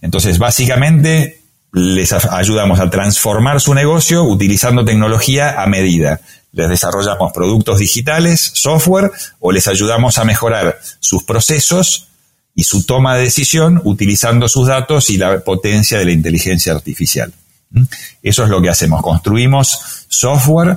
[0.01, 1.43] Entonces, básicamente,
[1.75, 6.23] les ayudamos a transformar su negocio utilizando tecnología a medida.
[6.53, 9.11] Les desarrollamos productos digitales, software,
[9.41, 12.09] o les ayudamos a mejorar sus procesos
[12.55, 17.33] y su toma de decisión utilizando sus datos y la potencia de la inteligencia artificial.
[17.71, 17.85] ¿Mm?
[18.23, 19.03] Eso es lo que hacemos.
[19.03, 20.77] Construimos software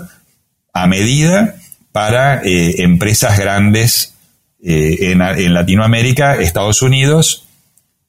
[0.74, 1.56] a medida
[1.92, 4.14] para eh, empresas grandes
[4.64, 7.46] eh, en, Latinoamérica, Estados Unidos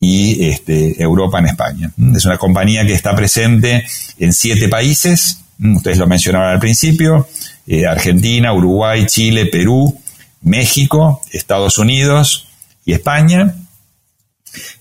[0.01, 1.93] y este, Europa en España.
[1.97, 2.17] ¿Mm?
[2.17, 3.87] Es una compañía que está presente
[4.19, 5.77] en siete países, ¿Mm?
[5.77, 7.29] ustedes lo mencionaron al principio,
[7.67, 9.99] eh, Argentina, Uruguay, Chile, Perú,
[10.43, 12.47] México, Estados Unidos,
[12.87, 13.55] y España.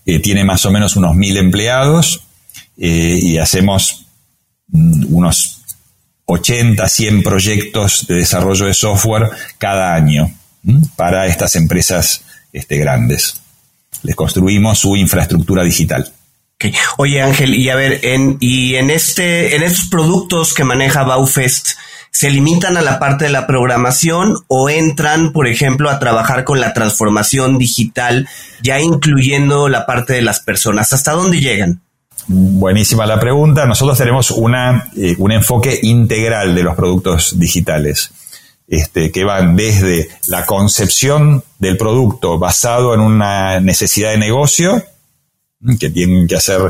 [0.06, 2.22] Eh, tiene más o menos unos mil empleados
[2.78, 4.06] eh, y hacemos
[4.68, 5.60] mm, unos
[6.24, 10.32] 80, 100 proyectos de desarrollo de software cada año
[10.96, 12.22] para estas empresas
[12.52, 13.40] este, grandes.
[14.02, 16.12] Les construimos su infraestructura digital.
[16.96, 18.00] Oye Ángel, y a ver,
[18.40, 21.70] y en este, en estos productos que maneja Baufest,
[22.16, 26.60] se limitan a la parte de la programación o entran, por ejemplo, a trabajar con
[26.60, 28.26] la transformación digital,
[28.62, 30.94] ya incluyendo la parte de las personas?
[30.94, 31.82] ¿Hasta dónde llegan?
[32.26, 33.66] Buenísima la pregunta.
[33.66, 38.12] Nosotros tenemos una, eh, un enfoque integral de los productos digitales,
[38.66, 44.82] este, que van desde la concepción del producto basado en una necesidad de negocio,
[45.78, 46.62] que tienen que hacer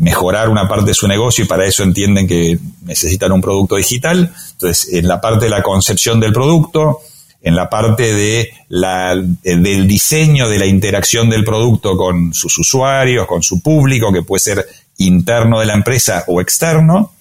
[0.00, 4.32] mejorar una parte de su negocio y para eso entienden que necesitan un producto digital.
[4.52, 7.00] Entonces, en la parte de la concepción del producto,
[7.42, 13.26] en la parte de la, del diseño de la interacción del producto con sus usuarios,
[13.26, 14.66] con su público, que puede ser
[14.98, 17.12] interno de la empresa o externo,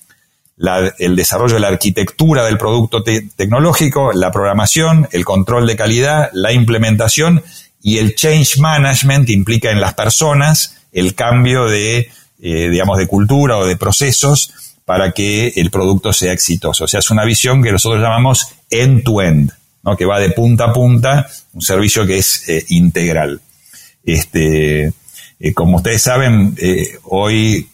[0.97, 6.53] el desarrollo de la arquitectura del producto tecnológico, la programación, el control de calidad, la
[6.53, 7.43] implementación
[7.81, 12.09] y el change management implica en las personas el cambio de,
[12.41, 14.53] eh, digamos, de cultura o de procesos
[14.85, 16.85] para que el producto sea exitoso.
[16.85, 19.51] O sea, es una visión que nosotros llamamos end-to-end,
[19.83, 23.41] -end, que va de punta a punta, un servicio que es eh, integral.
[24.03, 24.93] Este,
[25.39, 27.67] eh, como ustedes saben, eh, hoy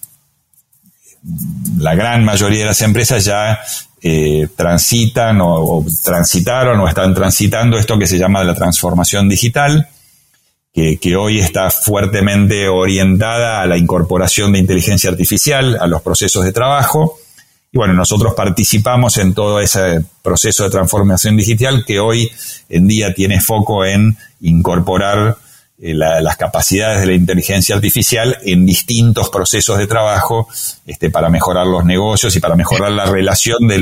[1.78, 3.60] la gran mayoría de las empresas ya
[4.56, 9.88] transitan o, transitaron o están transitando esto que se llama la transformación digital,
[10.74, 16.54] que, hoy está fuertemente orientada a la incorporación de inteligencia artificial a los procesos de
[16.54, 17.20] trabajo.
[17.74, 22.32] Y bueno, nosotros participamos en todo ese proceso de transformación digital que hoy
[22.70, 25.38] en día tiene foco en incorporar
[25.82, 30.48] eh, las capacidades de la inteligencia artificial en distintos procesos de trabajo
[30.86, 33.78] este, para mejorar los negocios y para mejorar la relación de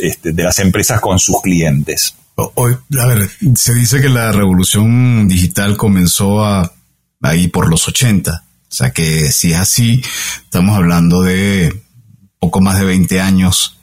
[0.00, 2.14] este, de las empresas con sus clientes.
[2.36, 6.72] Hoy, a ver, se dice que la revolución digital comenzó a,
[7.22, 8.44] ahí por los 80.
[8.70, 10.02] O sea que si es así,
[10.42, 11.82] estamos hablando de
[12.40, 13.78] poco más de 20 años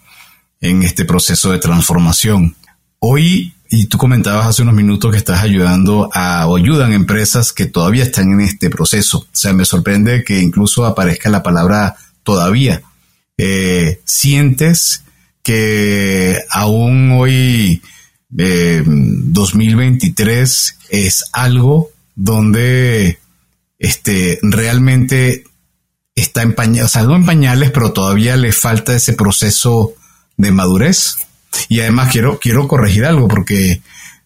[0.60, 2.56] en este proceso de transformación.
[3.00, 7.68] Hoy y tú comentabas hace unos minutos que estás ayudando a, o ayudan empresas que
[7.68, 9.20] todavía están en este proceso.
[9.20, 12.82] O sea, me sorprende que incluso aparezca la palabra todavía.
[13.38, 15.06] Eh, ¿Sientes
[15.42, 17.82] que aún hoy,
[18.32, 23.20] 2023, eh, es algo donde
[23.80, 25.44] este, realmente
[26.16, 29.94] está en pañales, o sea, no en pañales, pero todavía le falta ese proceso
[30.38, 31.18] de madurez?
[31.68, 33.82] Y además quiero, quiero corregir algo porque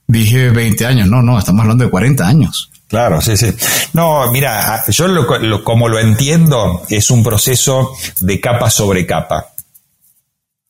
[0.07, 2.69] dije 20 años, no, no, estamos hablando de 40 años.
[2.87, 3.47] Claro, sí, sí.
[3.93, 9.53] No, mira, yo lo, como lo entiendo es un proceso de capa sobre capa.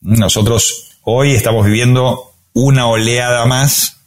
[0.02, 3.98] Nosotros hoy estamos viviendo una oleada más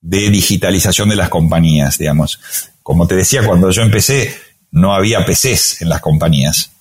[0.00, 2.40] de digitalización de las compañías, digamos.
[2.82, 4.34] Como te decía, cuando yo empecé
[4.72, 6.72] no había PCs en las compañías.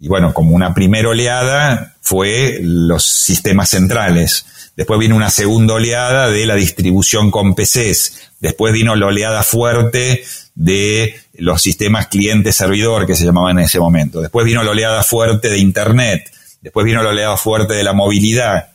[0.00, 4.46] Y bueno, como una primera oleada fue los sistemas centrales.
[4.74, 8.30] Después vino una segunda oleada de la distribución con PCs.
[8.40, 14.22] Después vino la oleada fuerte de los sistemas cliente-servidor que se llamaban en ese momento.
[14.22, 16.32] Después vino la oleada fuerte de Internet.
[16.62, 18.70] Después vino la oleada fuerte de la movilidad.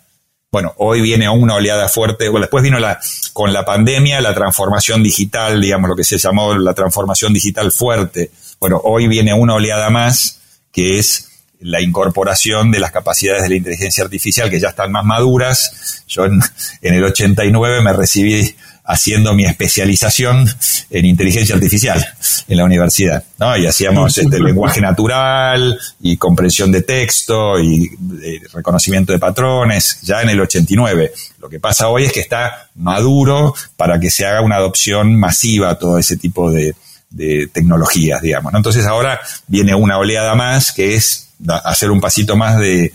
[0.51, 2.29] Bueno, hoy viene una oleada fuerte.
[2.29, 2.99] Bueno, después vino la,
[3.34, 8.31] con la pandemia la transformación digital, digamos, lo que se llamó la transformación digital fuerte.
[8.60, 10.39] Bueno, hoy viene una oleada más
[10.71, 11.29] que es
[11.60, 16.03] la incorporación de las capacidades de la inteligencia artificial que ya están más maduras.
[16.08, 16.41] Yo en,
[16.81, 20.47] el 89 me recibí haciendo mi especialización
[20.89, 22.05] en inteligencia artificial
[22.47, 23.57] en la universidad, ¿no?
[23.57, 27.89] Y hacíamos este lenguaje natural y comprensión de texto y
[28.23, 31.11] eh, reconocimiento de patrones ya en el 89.
[31.39, 35.71] Lo que pasa hoy es que está maduro para que se haga una adopción masiva
[35.71, 36.75] a todo ese tipo de,
[37.09, 38.53] de tecnologías, digamos.
[38.53, 41.29] Entonces ahora viene una oleada más que es
[41.63, 42.91] hacer un pasito más de,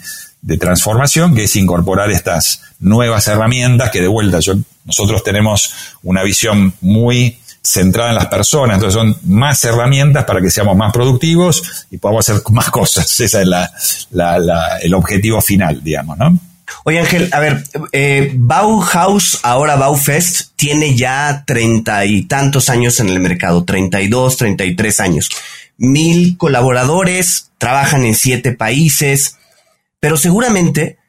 [0.59, 6.75] transformación, que es incorporar estas nuevas herramientas que de vuelta yo, nosotros tenemos una visión
[6.81, 11.99] muy centrada en las personas, entonces son más herramientas para que seamos más productivos y
[11.99, 13.21] podamos hacer más cosas.
[13.21, 13.47] Ese es
[14.11, 16.38] la, el objetivo final, digamos, ¿no?
[16.85, 23.09] Oye Ángel, a ver, eh, Bauhaus, ahora Baufest, tiene ya treinta y tantos años en
[23.09, 25.31] el mercado, treinta y dos, treinta y tres años.
[25.77, 29.37] Mil colaboradores, trabajan en siete países,
[29.99, 31.00] pero seguramente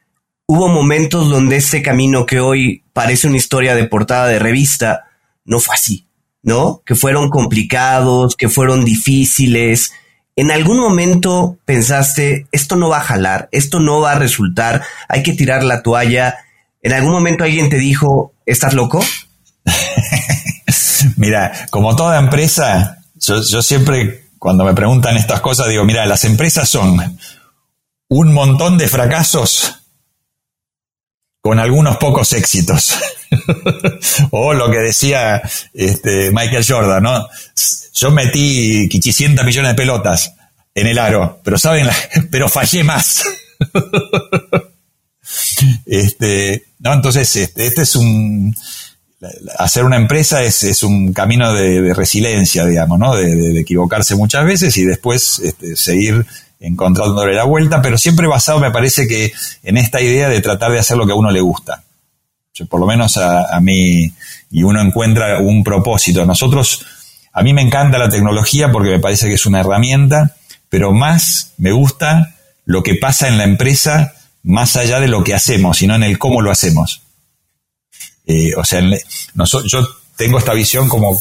[0.52, 5.06] hubo momentos donde este camino que hoy parece una historia de portada de revista,
[5.46, 6.06] no fue así,
[6.42, 6.82] ¿no?
[6.84, 9.92] Que fueron complicados, que fueron difíciles,
[10.34, 15.22] ¿En algún momento pensaste, esto no va a jalar, esto no va a resultar, hay
[15.22, 16.38] que tirar la toalla?
[16.80, 19.04] ¿En algún momento alguien te dijo, estás loco?
[21.18, 26.24] mira, como toda empresa, yo, yo siempre cuando me preguntan estas cosas digo, mira, las
[26.24, 27.18] empresas son
[28.08, 29.81] un montón de fracasos
[31.42, 32.98] con algunos pocos éxitos.
[34.30, 35.42] o lo que decía
[35.74, 37.28] este, Michael Jordan, ¿no?
[37.94, 40.34] Yo metí 500 millones de pelotas,
[40.74, 41.88] en el aro, pero saben,
[42.30, 43.24] pero fallé más.
[45.86, 48.54] este, no, entonces, este, este, es un,
[49.58, 53.16] hacer una empresa es, un camino de, resiliencia, digamos, ¿no?
[53.16, 56.24] De, equivocarse muchas veces y después este, seguir
[56.62, 59.32] encontrándole la vuelta, pero siempre basado, me parece que
[59.62, 61.82] en esta idea de tratar de hacer lo que a uno le gusta.
[62.68, 64.12] por lo menos a, a mí,
[64.50, 66.24] y uno encuentra un propósito.
[66.24, 66.84] Nosotros,
[67.32, 70.36] a mí me encanta la tecnología porque me parece que es una herramienta,
[70.68, 75.34] pero más me gusta lo que pasa en la empresa más allá de lo que
[75.34, 77.02] hacemos, sino en el cómo lo hacemos.
[78.26, 78.80] Eh, o sea,
[79.66, 81.20] yo tengo esta visión como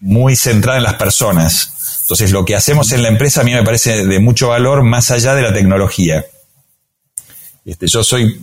[0.00, 1.75] muy centrada en las personas.
[2.06, 5.10] Entonces, lo que hacemos en la empresa a mí me parece de mucho valor más
[5.10, 6.24] allá de la tecnología.
[7.64, 8.40] Este, yo soy,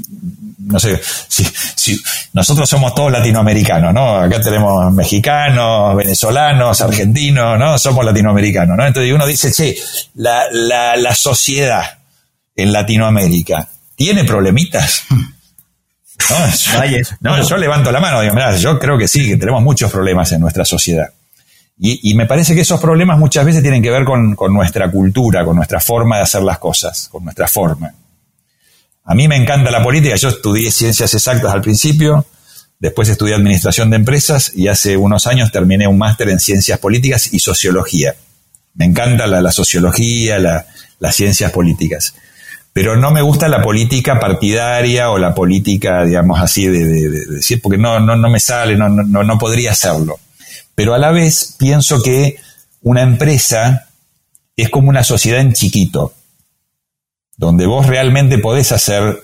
[0.58, 1.00] no sé,
[1.30, 1.98] si,
[2.34, 4.18] nosotros somos todos latinoamericanos, ¿no?
[4.18, 7.80] Acá tenemos mexicanos, venezolanos, argentinos, ¿no?
[7.80, 8.86] Somos latinoamericanos, ¿no?
[8.86, 9.74] Entonces uno dice, sí,
[10.16, 12.00] la, la, la sociedad
[12.58, 15.04] en Latinoamérica tiene problemitas.
[17.20, 20.42] No, yo levanto la mano, digo, yo creo que sí, que tenemos muchos problemas en
[20.42, 21.10] nuestra sociedad.
[21.86, 25.58] Y, me parece que esos problemas muchas veces tienen que ver con, nuestra cultura, con
[25.58, 27.94] nuestra forma de hacer las cosas, con nuestra forma.
[29.04, 32.26] A mí me encanta la política, yo estudié ciencias exactas al principio,
[32.80, 37.34] después estudié administración de empresas y hace unos años terminé un máster en ciencias políticas
[37.34, 38.16] y sociología.
[38.76, 42.16] Me encanta la, sociología, las ciencias políticas
[42.72, 48.00] pero no me gusta la política partidaria o la política, digamos así, de, porque no,
[48.00, 50.18] no, no me sale, no, no, no podría hacerlo.
[50.76, 52.38] Pero a la vez pienso que
[52.82, 53.90] una empresa
[54.56, 56.14] es como una sociedad en chiquito,
[57.38, 59.24] donde vos realmente podés hacer,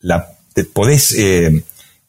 [0.00, 0.28] la,
[0.72, 1.64] podés eh,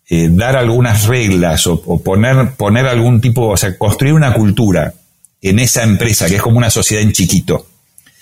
[0.09, 4.93] eh, dar algunas reglas o, o, poner, poner algún tipo, o sea, construir una cultura
[5.41, 7.67] en esa empresa que es como una sociedad en chiquito.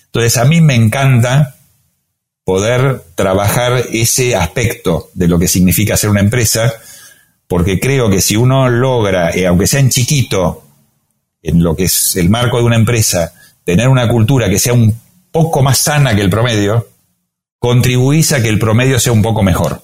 [0.06, 1.56] Entonces a mí me encanta
[2.44, 6.74] poder trabajar ese aspecto de lo que significa ser una empresa,
[7.50, 10.64] porque creo que si uno logra, eh, aunque sea en chiquito,
[11.41, 13.34] en lo que es el marco de una empresa,
[13.64, 14.95] tener una cultura que sea un
[15.32, 16.88] poco más sana que el promedio,
[17.58, 19.82] contribuís a que el promedio sea un poco mejor.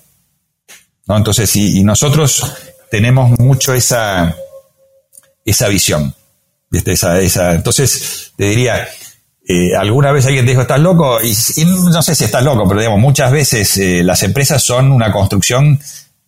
[1.07, 1.18] ¿No?
[1.18, 2.53] Entonces, y, nosotros
[2.91, 4.36] tenemos mucho esa,
[5.43, 6.13] esa visión.
[6.72, 8.88] Esa, esa, entonces, te diría,
[9.47, 11.36] eh, alguna vez alguien te dijo, estás loco, y,
[11.66, 15.80] no sé si estás loco, pero digamos, muchas veces eh, las empresas son una construcción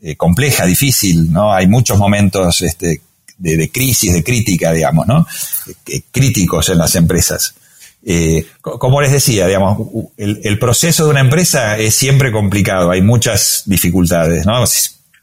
[0.01, 1.53] eh, compleja, difícil, ¿no?
[1.53, 3.01] Hay muchos momentos este,
[3.37, 5.25] de, crisis, de crítica, digamos, ¿no?
[6.11, 7.53] críticos en las empresas.
[8.61, 9.77] como les decía, digamos,
[10.17, 14.63] el, proceso de una empresa es siempre complicado, hay muchas dificultades, ¿no?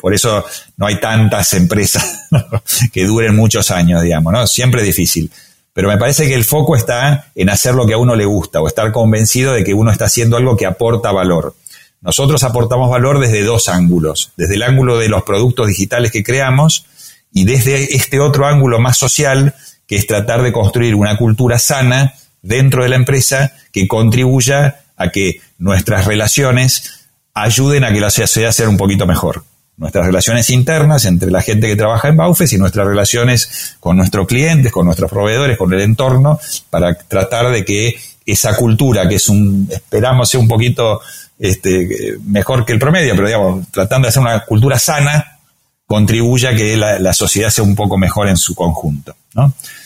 [0.05, 0.45] Por eso
[0.77, 2.29] no hay tantas empresas
[2.93, 4.47] que duren muchos años, digamos, ¿no?
[4.47, 5.31] Siempre es difícil.
[5.73, 8.61] Pero me parece que el foco está en hacer lo que a uno le gusta
[8.61, 11.57] o estar convencido de que uno está haciendo algo que aporta valor.
[12.05, 16.85] Nosotros aportamos valor desde dos ángulos, desde el ángulo de los productos digitales que creamos
[17.33, 19.55] y desde este otro ángulo más social,
[19.87, 25.09] que es tratar de construir una cultura sana dentro de la empresa que contribuya a
[25.09, 29.43] que nuestras relaciones ayuden a que la sociedad sea un poquito mejor.
[29.79, 34.27] Nuestras relaciones internas entre la gente que trabaja en Baufes y nuestras relaciones con nuestros
[34.29, 36.39] clientes, con nuestros proveedores, con el entorno,
[36.69, 37.97] para tratar de que
[38.27, 41.01] esa cultura, que es un, esperamos sea un poquito
[41.39, 45.39] este, mejor que el promedio, pero digamos, tratando de hacer una cultura sana,
[45.87, 49.15] contribuya a que la, sociedad sea un poco mejor en su conjunto.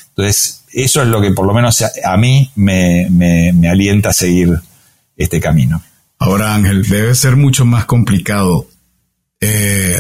[0.09, 4.61] Entonces, eso es lo que por lo menos a, mí me, me alienta a seguir
[5.17, 5.83] este camino.
[6.19, 8.67] Ahora, Ángel, debe ser mucho más complicado
[9.41, 9.97] eh,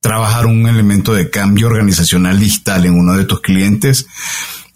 [0.00, 4.06] trabajar un elemento de cambio organizacional digital en uno de tus clientes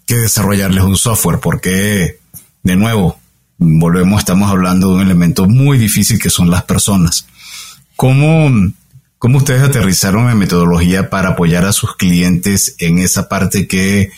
[0.05, 2.19] que desarrollarles un software, porque,
[2.63, 3.18] de nuevo,
[3.59, 7.25] volvemos, estamos hablando de un elemento muy difícil que son las personas.
[7.95, 8.71] ¿Cómo,
[9.17, 14.11] cómo ustedes aterrizaron en metodología para apoyar a sus clientes en esa parte que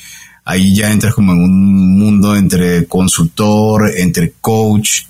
[0.45, 5.01] ahí ya entras como en un mundo entre consultor, entre coach,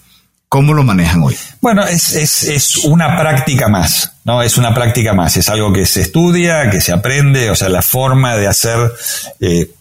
[0.52, 1.38] ¿Cómo lo manejan hoy?
[1.62, 4.44] Bueno, es, es, es, una práctica más, ¿no?
[4.44, 7.82] Es una práctica más, es algo que se estudia, que se aprende, o sea, la
[7.82, 8.92] forma de hacer,
[9.40, 9.72] eh,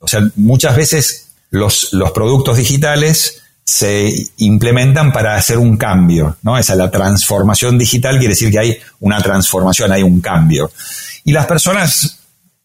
[0.00, 3.39] o sea, muchas veces los, los productos digitales
[3.70, 6.58] se implementan para hacer un cambio, ¿no?
[6.58, 10.72] Esa la transformación digital quiere decir que hay una transformación, hay un cambio.
[11.24, 12.18] Y las personas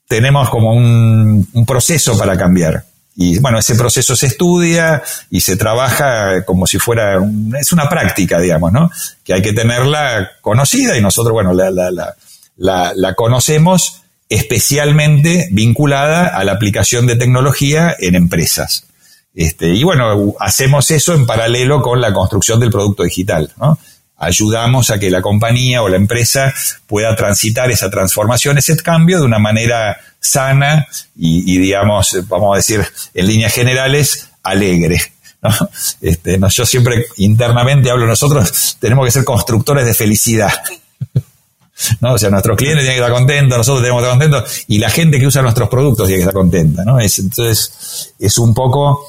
[0.08, 2.86] tenemos como un, un proceso para cambiar.
[3.16, 7.20] Y bueno, ese proceso se estudia y se trabaja como si fuera,
[7.60, 8.89] es una práctica, digamos, ¿no?
[9.24, 17.06] Que hay que tenerla conocida y nosotros, bueno, la, conocemos especialmente vinculada a la aplicación
[17.06, 18.86] de tecnología en empresas.
[19.36, 23.52] Este, y bueno, hacemos eso en paralelo con la construcción del producto digital.
[24.18, 26.54] Ayudamos a que la compañía o la empresa
[26.88, 32.86] pueda transitar esa transformación, ese cambio de una manera sana y, digamos, vamos a decir
[33.14, 35.02] en líneas generales, alegre.
[36.02, 40.52] Este, yo siempre internamente hablo, nosotros tenemos que ser constructores de felicidad.
[42.02, 42.14] ¿no?
[42.14, 44.90] O sea, nuestros clientes tienen que estar contentos, nosotros tenemos que estar contentos y la
[44.90, 47.00] gente que usa nuestros productos tiene que estar contenta, ¿no?
[47.00, 49.06] entonces, es un poco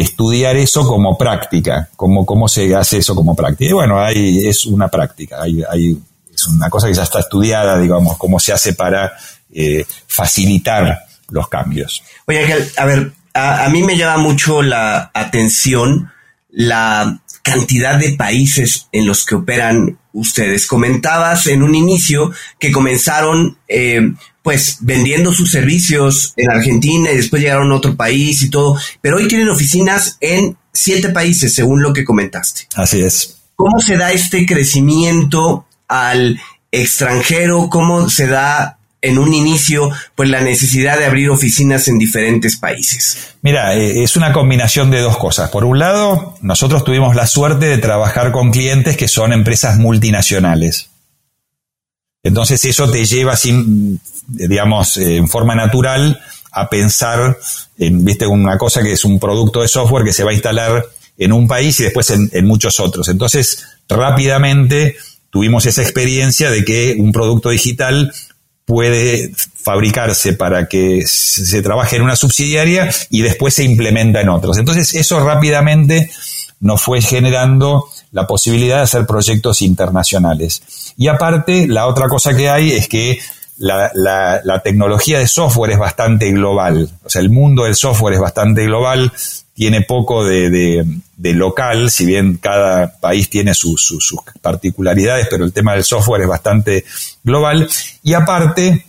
[0.00, 3.70] estudiar eso como práctica, cómo, cómo se hace eso como práctica.
[3.70, 5.98] Y bueno, hay, es una práctica, hay, hay,
[6.32, 9.12] es una cosa que ya está estudiada, digamos, cómo se hace para
[9.52, 12.02] eh, facilitar los cambios.
[12.26, 16.10] Oye, a ver, a mí me llama mucho la atención
[16.50, 20.66] la cantidad de países en los que operan ustedes.
[20.66, 24.12] Comentabas en un inicio que comenzaron eh,
[24.42, 29.18] pues vendiendo sus servicios en Argentina y después llegaron a otro país y todo, pero
[29.18, 32.68] hoy tienen oficinas en siete países, según lo que comentaste.
[32.74, 33.36] Así es.
[33.56, 36.40] ¿Cómo se da este crecimiento al
[36.70, 37.68] extranjero?
[37.68, 43.34] ¿Cómo se da en un inicio, pues la necesidad de abrir oficinas en diferentes países?
[43.42, 45.50] Mira, eh, es una combinación de dos cosas.
[45.50, 50.90] Por un lado, nosotros tuvimos la suerte de trabajar con clientes que son empresas multinacionales.
[52.22, 53.34] Entonces eso te lleva
[54.26, 56.20] digamos, eh, en forma natural
[56.50, 57.38] a pensar
[57.78, 60.84] en, viste, una cosa que es un producto de software que se va a instalar
[61.16, 63.08] en un país y después en muchos otros.
[63.08, 64.96] Entonces, rápidamente
[65.30, 68.12] tuvimos esa experiencia de que un producto digital
[68.68, 74.58] puede fabricarse para que se trabaje en una subsidiaria y después se implementa en otros.
[74.58, 76.10] Entonces eso rápidamente
[76.60, 80.62] nos fue generando la posibilidad de hacer proyectos internacionales.
[80.98, 83.18] Y aparte, la otra cosa que hay es que
[83.56, 86.90] la, la, tecnología de software es bastante global.
[87.04, 89.10] O sea, el mundo del software es bastante global
[89.58, 90.86] tiene poco de,
[91.16, 96.84] local, si bien cada país tiene sus particularidades, pero el tema del software es bastante
[97.24, 97.68] global.
[98.04, 98.86] Y aparte,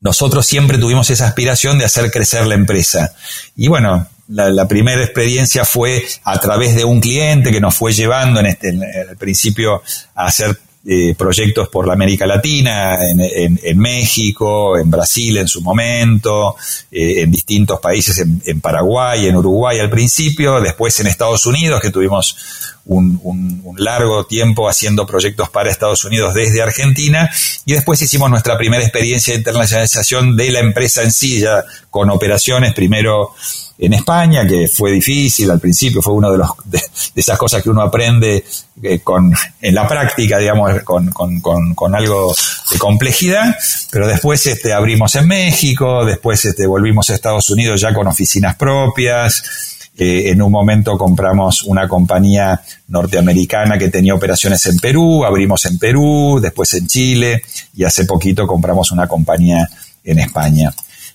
[0.00, 3.16] nosotros siempre tuvimos esa aspiración de hacer crecer la empresa.
[3.56, 8.38] Y bueno, la, primera experiencia fue a través de un cliente que nos fue llevando
[8.38, 8.72] en este,
[9.18, 9.82] principio
[10.14, 10.56] a hacer
[10.86, 16.56] eh, proyectos por la América Latina, en, México, en Brasil en su momento,
[16.90, 21.90] eh, en distintos países, en, Paraguay, en Uruguay al principio, después en Estados Unidos, que
[21.90, 22.34] tuvimos
[22.90, 27.30] un, largo tiempo haciendo proyectos para Estados Unidos desde Argentina,
[27.64, 32.10] y después hicimos nuestra primera experiencia de internacionalización de la empresa en sí, ya con
[32.10, 33.32] operaciones primero
[33.78, 36.82] en España, que fue difícil al principio, fue una de, los, de,
[37.14, 38.44] esas cosas que uno aprende
[38.82, 39.32] eh, con,
[39.62, 42.34] en la práctica, digamos, con, con, con, algo
[42.70, 43.56] de complejidad,
[43.90, 48.56] pero después este, abrimos en México, después este, volvimos a Estados Unidos ya con oficinas
[48.56, 49.42] propias,
[50.02, 55.78] eh, en un momento compramos una compañía norteamericana que tenía operaciones en Perú, abrimos en
[55.78, 57.42] Perú, después en Chile
[57.74, 59.68] y hace poquito compramos una compañía
[60.02, 60.72] en España.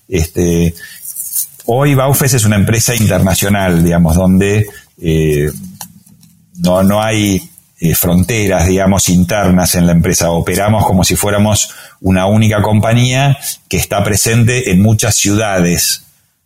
[0.08, 0.76] Este,
[1.66, 4.68] Hoy Baufes es una empresa internacional, digamos, donde
[5.02, 5.50] eh,
[6.58, 7.42] no, no hay
[7.80, 10.30] eh, fronteras, digamos, internas en la empresa.
[10.30, 11.72] Operamos como si fuéramos
[12.02, 13.36] una única compañía
[13.68, 16.05] que está presente en muchas ciudades,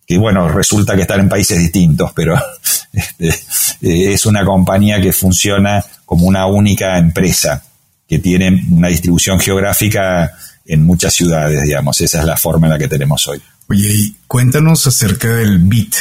[0.09, 2.35] que bueno, resulta que están en países distintos, pero
[2.93, 7.63] este, eh, es una compañía que funciona como una única empresa,
[8.07, 10.31] que tiene una distribución geográfica
[10.65, 12.01] en muchas ciudades, digamos.
[12.01, 13.39] Esa es la forma en la que tenemos hoy.
[13.67, 15.93] Oye, y cuéntanos acerca del BIT,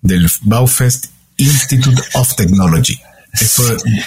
[0.00, 2.98] del Baufest Institute of Technology.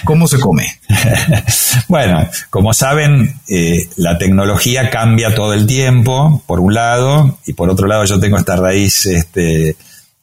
[0.04, 0.80] ¿Cómo se come?
[1.88, 7.68] bueno, como saben, eh, la tecnología cambia todo el tiempo, por un lado, y por
[7.68, 9.76] otro lado yo tengo esta raíz este,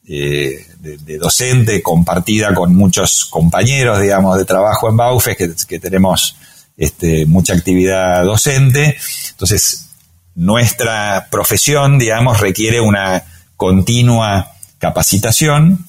[0.08, 6.38] eh, de, docente compartida con muchos compañeros, digamos, de trabajo en Baufest, que, que tenemos
[6.78, 8.98] este, mucha actividad docente.
[9.32, 9.90] Entonces,
[10.36, 13.24] nuestra profesión, digamos, requiere una
[13.58, 15.88] continua capacitación.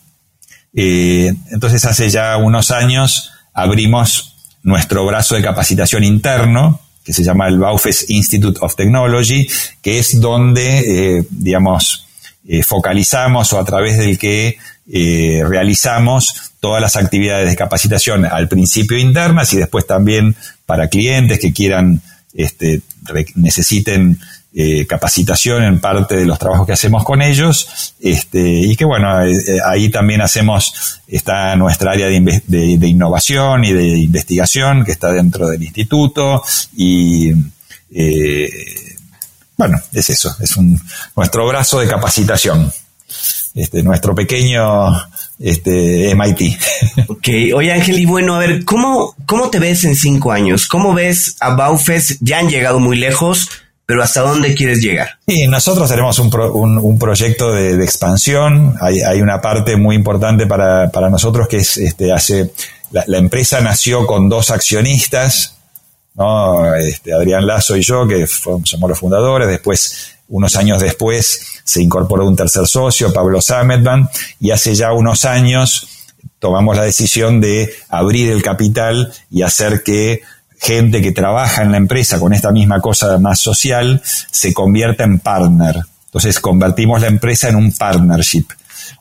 [0.74, 7.48] Eh, entonces, hace ya unos años abrimos nuestro brazo de capacitación interno, que se llama
[7.48, 9.46] el Baufes Institute of Technology,
[9.82, 12.06] que es donde, eh, digamos,
[12.46, 18.98] eh, focalizamos o a través del que realizamos todas las actividades de capacitación, al principio
[18.98, 22.02] internas y después también para clientes que quieran,
[22.34, 22.82] este,
[23.34, 24.18] necesiten
[24.56, 29.20] eh, capacitación en parte de los trabajos que hacemos con ellos, este, y que bueno,
[29.24, 35.10] eh, eh, ahí también hacemos, está nuestra área de, innovación y de investigación que está
[35.10, 36.40] dentro del instituto,
[36.76, 37.32] y
[39.56, 40.80] bueno, es eso, es un,
[41.16, 42.72] nuestro brazo de capacitación.
[43.54, 44.92] este, nuestro pequeño
[45.40, 46.60] este, MIT.
[47.08, 50.68] Ok, oye Ángel, y bueno, a ver, ¿cómo, ¿cómo te ves en cinco años?
[50.68, 52.18] ¿Cómo ves a Baufest?
[52.20, 53.48] Ya han llegado muy lejos,
[53.86, 55.18] pero ¿hasta dónde quieres llegar?
[55.26, 56.30] Sí, nosotros tenemos un,
[56.78, 58.74] un, proyecto de, expansión.
[58.80, 62.50] Hay, hay, una parte muy importante para, para nosotros que es, este, hace,
[62.90, 65.56] la, empresa nació con dos accionistas,
[66.14, 66.74] ¿no?
[66.76, 69.48] Este, Adrián Lazo y yo, que somos los fundadores.
[69.48, 74.08] Después, unos años después, se incorporó un tercer socio, Pablo Sametban,
[74.40, 75.88] y hace ya unos años
[76.38, 80.22] tomamos la decisión de abrir el capital y hacer que
[80.64, 85.18] gente que trabaja en la empresa con esta misma cosa más social se convierta en
[85.18, 85.76] partner.
[86.06, 88.46] Entonces convertimos la empresa en un partnership.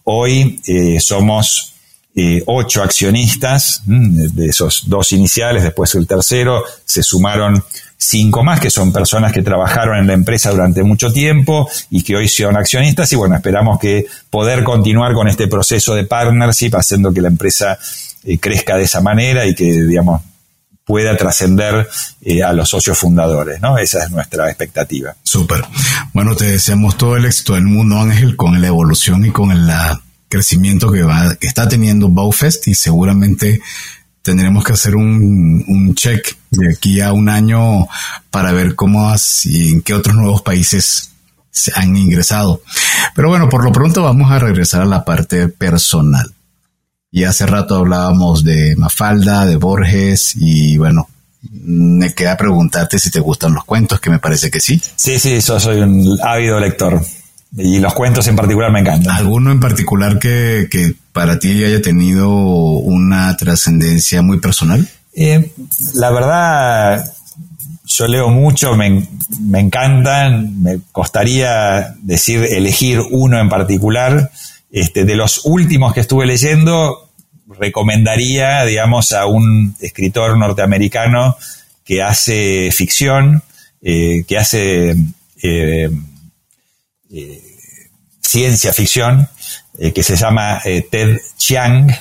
[0.03, 1.73] Hoy eh, somos
[2.15, 7.63] eh, ocho accionistas, mm, de esos dos iniciales, después el tercero, se sumaron
[7.97, 12.17] cinco más, que son personas que trabajaron en la empresa durante mucho tiempo y que
[12.17, 13.13] hoy son accionistas.
[13.13, 17.79] Y bueno, esperamos que poder continuar con este proceso de partnership, haciendo que la empresa
[18.25, 20.21] eh, crezca de esa manera y que, digamos,
[20.85, 21.87] pueda trascender
[22.21, 23.77] eh, a los socios fundadores, ¿no?
[23.77, 25.15] Esa es nuestra expectativa.
[25.23, 25.63] Súper.
[26.13, 29.69] Bueno, te deseamos todo el éxito del mundo, Ángel, con la evolución y con el
[30.27, 33.61] crecimiento que, va, que está teniendo Baufest y seguramente
[34.23, 37.87] tendremos que hacer un, check de aquí a un año
[38.31, 39.13] para ver cómo
[39.43, 41.11] y en qué otros nuevos países
[41.51, 42.61] se han ingresado.
[43.15, 46.32] Pero bueno, por lo pronto vamos a regresar a la parte personal.
[47.15, 51.07] Y hace rato hablábamos de Mafalda, de Borges y bueno,
[51.51, 54.81] me queda preguntarte si te gustan los cuentos, que me parece que sí.
[54.95, 57.05] Sí, sí, yo soy un ávido lector.
[57.55, 59.15] Y los cuentos en particular me encantan.
[59.15, 64.89] ¿Alguno en particular que, que para ti haya tenido una trascendencia muy personal?
[65.13, 65.51] Eh,
[65.93, 67.13] la verdad,
[67.85, 69.07] yo leo mucho, me,
[69.39, 74.31] me, encantan, me costaría decir, elegir uno en particular.
[74.73, 77.07] Este, de los últimos que estuve leyendo,
[77.47, 81.37] recomendaría, digamos, a un escritor norteamericano
[81.85, 83.43] que hace ficción,
[83.83, 84.95] eh, que hace
[85.43, 85.91] eh,
[87.11, 87.43] eh,
[88.19, 89.29] ciencia ficción,
[89.93, 90.59] que se llama
[90.89, 91.91] Ted Chiang.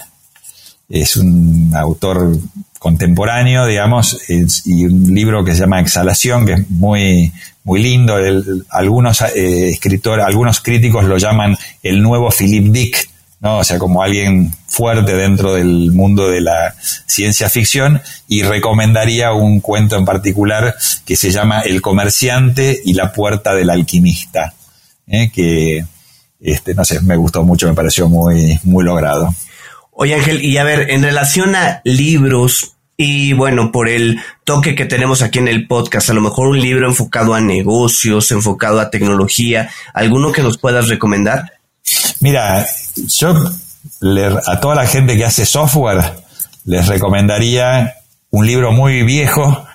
[0.89, 2.39] Es un autor
[2.79, 4.18] contemporáneo, digamos,
[4.64, 7.33] y un libro que se llama Exhalación, que es muy,
[7.64, 8.16] muy lindo.
[8.70, 13.08] algunos escritores, algunos críticos lo llaman el nuevo Philip Dick,
[13.40, 13.58] ¿no?
[13.58, 16.74] O sea, como alguien fuerte dentro del mundo de la
[17.06, 23.12] ciencia ficción y recomendaría un cuento en particular que se llama El comerciante y la
[23.12, 24.54] puerta del alquimista,
[25.08, 25.30] ¿eh?
[25.34, 25.84] que,
[26.40, 29.34] este, no sé, me gustó mucho, me pareció muy, muy logrado.
[29.90, 34.84] Oye Ángel, y a ver, en relación a libros, y bueno, por el toque que
[34.84, 38.90] tenemos aquí en el podcast, a lo mejor un libro enfocado a negocios, enfocado a
[38.90, 41.53] tecnología, ¿alguno que nos puedas recomendar?
[42.20, 42.66] Mira,
[43.18, 43.34] yo
[44.47, 46.12] a toda la gente que hace software
[46.64, 47.95] les recomendaría
[48.30, 49.66] un libro muy viejo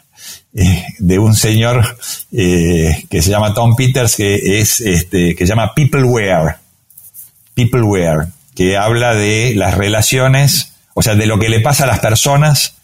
[0.56, 1.98] eh, de un señor
[2.32, 6.56] eh, que se llama Tom Peters, que es este, que se llama Peopleware.
[7.54, 12.00] Peopleware, que habla de las relaciones, o sea, de lo que le pasa a las
[12.00, 12.77] personas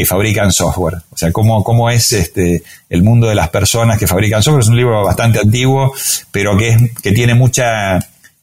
[0.00, 1.02] que fabrican software.
[1.10, 4.62] O sea, cómo, cómo es este, el mundo de las personas que fabrican software.
[4.62, 5.92] Es un libro bastante antiguo,
[6.30, 7.98] pero que, es, que tiene mucha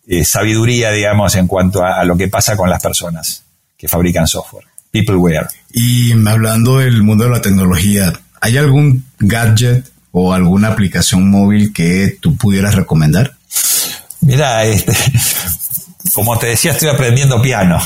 [0.06, 3.44] eh, sabiduría, digamos, en cuanto a, lo que pasa con las personas
[3.76, 4.66] que fabrican software.
[4.92, 5.48] Peopleware.
[5.74, 12.20] Y hablando del mundo de la tecnología, ¿hay algún gadget o alguna aplicación móvil que
[12.22, 13.34] tú pudieras recomendar?
[14.22, 14.94] Mira, este,
[16.14, 17.80] como te decía, estoy aprendiendo piano.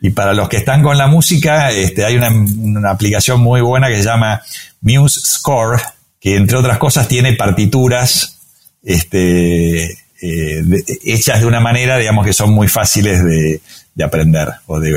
[0.00, 3.96] Y para los que están con la música, este, hay una, aplicación muy buena que
[3.96, 4.42] se llama
[4.80, 5.80] Muse Score,
[6.20, 8.38] que entre otras cosas tiene partituras
[8.84, 9.84] este,
[10.22, 10.62] eh,
[11.04, 13.60] hechas de una manera, digamos, que son muy fáciles de,
[14.04, 14.92] aprender o de,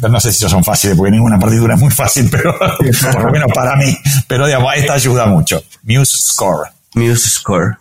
[0.00, 3.52] no sé si son fáciles porque ninguna partitura es muy fácil, pero por lo menos
[3.54, 3.96] para mí.
[4.26, 5.62] Pero digamos, esta ayuda mucho.
[5.84, 6.68] Muse Score.
[6.94, 7.76] Muse Score.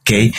[0.00, 0.34] Ok.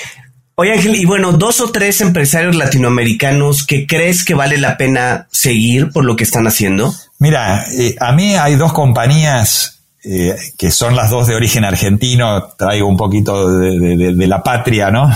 [0.55, 5.27] Oye Ángel, y bueno, dos o tres empresarios latinoamericanos que crees que vale la pena
[5.31, 6.93] seguir por lo que están haciendo.
[7.19, 12.43] Mira, eh, a mí hay dos compañías eh, que son las dos de origen argentino,
[12.57, 15.07] traigo un poquito de, la patria, ¿no?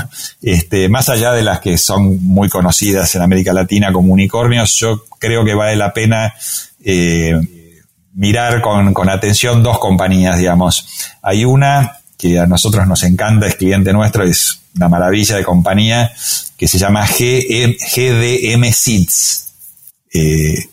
[0.44, 5.04] Este, más allá de las que son muy conocidas en América Latina como unicornios, yo
[5.18, 6.36] creo que vale la pena
[6.84, 7.34] eh,
[8.14, 10.88] mirar con, con, atención dos compañías, digamos.
[11.24, 16.12] Hay una que a nosotros nos encanta, es cliente nuestro, es una maravilla de compañía,
[16.58, 19.54] que se llama GDM Seeds,
[20.14, 20.70] eh,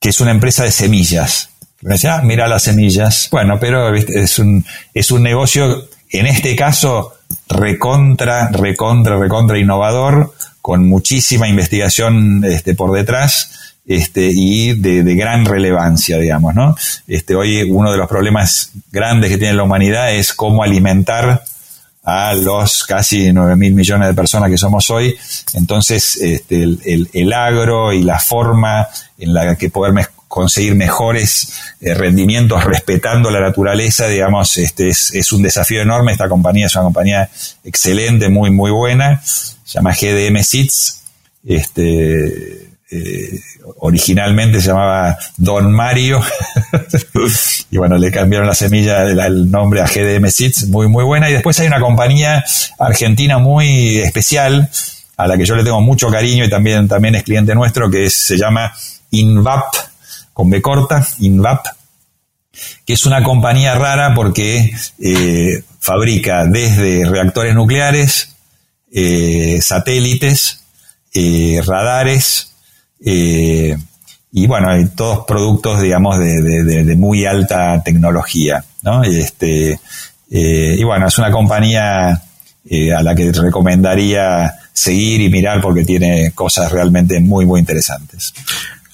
[0.00, 1.50] que es una empresa de semillas
[1.82, 3.28] me decía, ah, mira las semillas.
[3.30, 7.14] Bueno, pero es un, es un negocio, en este caso,
[7.48, 13.52] recontra, recontra, recontra innovador, con muchísima investigación este, por detrás.
[13.86, 16.74] Este, y de, de, gran relevancia, digamos, ¿no?
[17.06, 21.44] Este, hoy uno de los problemas grandes que tiene la humanidad es cómo alimentar
[22.06, 25.18] a los casi 9 mil millones de personas que somos hoy.
[25.54, 28.86] Entonces, este, el, agro y la forma
[29.18, 29.92] en la que poder
[30.28, 36.12] conseguir mejores eh, rendimientos respetando la naturaleza, digamos, este es, un desafío enorme.
[36.12, 37.28] Esta compañía es una compañía
[37.64, 39.20] excelente, muy, muy buena.
[39.24, 41.02] Se llama GDM Seeds.
[41.44, 43.40] Este, eh,
[43.78, 46.20] originalmente se llamaba Don Mario.
[47.68, 50.28] Y bueno, le cambiaron la semilla, el nombre a GDM
[50.68, 51.28] muy muy buena.
[51.28, 52.44] Y después hay una compañía
[52.78, 54.70] argentina muy especial
[55.16, 58.08] a la que yo le tengo mucho cariño y también, también es cliente nuestro que
[58.08, 58.72] se llama
[59.10, 59.74] Invap
[60.32, 61.66] con B corta, Invap
[62.86, 64.70] que es una compañía rara porque
[65.00, 68.36] eh, fabrica desde reactores nucleares,
[68.92, 70.60] eh, satélites,
[71.66, 72.52] radares,
[73.04, 73.76] eh,
[74.32, 79.02] y bueno, hay todos productos, digamos, de, muy alta tecnología, ¿no?
[79.02, 79.80] Este,
[80.30, 82.22] eh, y bueno, es una compañía
[82.68, 88.34] eh, a la que recomendaría seguir y mirar porque tiene cosas realmente muy, muy interesantes.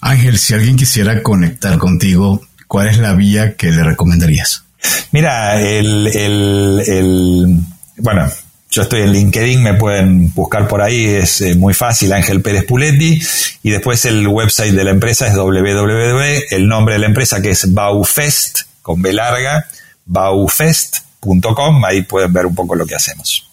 [0.00, 4.64] Ángel, si alguien quisiera conectar contigo, ¿cuál es la vía que le recomendarías?
[5.10, 7.56] Mira, el, el, el
[7.98, 8.30] bueno,
[8.72, 12.64] yo estoy en LinkedIn, me pueden buscar por ahí, es eh, muy fácil, Ángel Pérez
[12.64, 13.20] Puletti.
[13.62, 17.50] Y después el website de la empresa es www, el nombre de la empresa que
[17.50, 19.66] es Baufest, con B larga,
[20.06, 23.46] baufest.com, ahí pueden ver un poco lo que hacemos.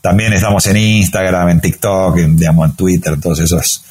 [0.00, 3.84] También estamos en Instagram, en TikTok, digamos, en Twitter, todos esos,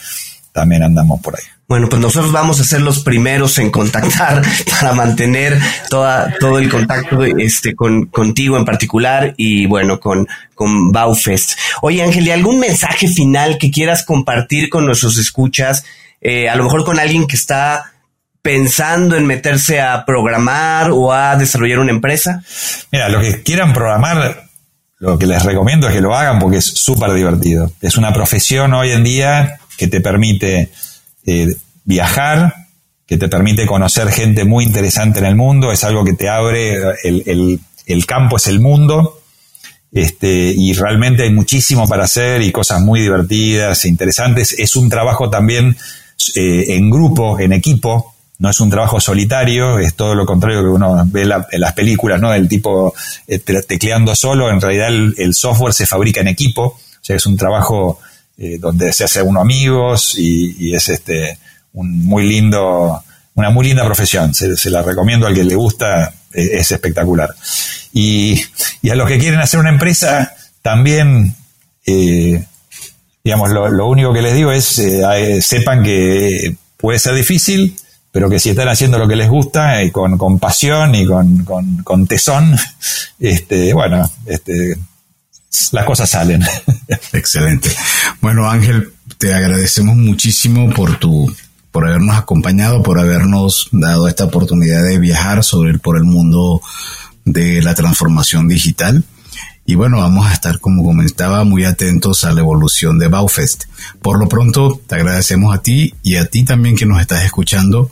[0.54, 1.44] también andamos por ahí.
[1.68, 4.44] Bueno, pues nosotros vamos a ser los primeros en contactar
[4.80, 10.92] para mantener toda, todo el contacto este, con, contigo en particular y bueno, con, con
[10.92, 11.54] Baufest.
[11.82, 15.84] Oye, Ángel, ¿y algún mensaje final que quieras compartir con nuestros escuchas?
[16.22, 17.94] Eh, a lo mejor con alguien que está
[18.44, 22.44] pensando en meterse a programar o a desarrollar una empresa?
[22.92, 24.44] Mira, los que quieran programar,
[25.00, 27.72] lo que les recomiendo es que lo hagan porque es súper divertido.
[27.82, 30.72] Es una profesión hoy en día que te permite
[31.26, 32.54] eh, viajar,
[33.06, 36.76] que te permite conocer gente muy interesante en el mundo, es algo que te abre,
[37.04, 39.20] el, campo es el mundo,
[39.92, 44.56] este, y realmente hay muchísimo para hacer y cosas muy divertidas e interesantes.
[44.58, 45.78] Es un trabajo también
[46.36, 50.68] eh, en grupo, en equipo, no es un trabajo solitario, es todo lo contrario que
[50.68, 52.32] uno ve en las películas, ¿no?
[52.32, 52.94] Del tipo
[53.28, 57.38] eh, tecleando solo, en realidad el, software se fabrica en equipo, o sea, es un
[57.38, 58.00] trabajo
[58.36, 61.38] eh, donde se hace uno amigos y, es este
[61.74, 63.04] un muy lindo,
[63.36, 64.34] una muy linda profesión.
[64.34, 67.30] Se, la recomiendo al que le gusta, eh, es espectacular.
[67.94, 68.42] Y,
[68.90, 71.36] a los que quieren hacer una empresa, también,
[71.86, 72.44] eh,
[73.24, 74.82] digamos, lo, único que les digo es,
[75.42, 77.76] sepan que puede ser difícil,
[78.12, 81.46] pero que si están haciendo lo que les gusta, y con, con pasión y con,
[81.46, 82.56] con, con tesón,
[83.20, 84.76] este, bueno, este,
[85.72, 86.44] las cosas salen.
[87.14, 87.72] Excelente.
[88.22, 91.34] Bueno, Ángel, te agradecemos muchísimo por tu
[91.72, 96.62] por habernos acompañado, por habernos dado esta oportunidad de viajar sobre por el mundo
[97.26, 99.04] de la transformación digital.
[99.66, 103.64] Y bueno, vamos a estar, como comentaba, muy atentos a la evolución de Baufest.
[104.04, 107.90] Por lo pronto, te agradecemos a ti y a ti también que nos estás escuchando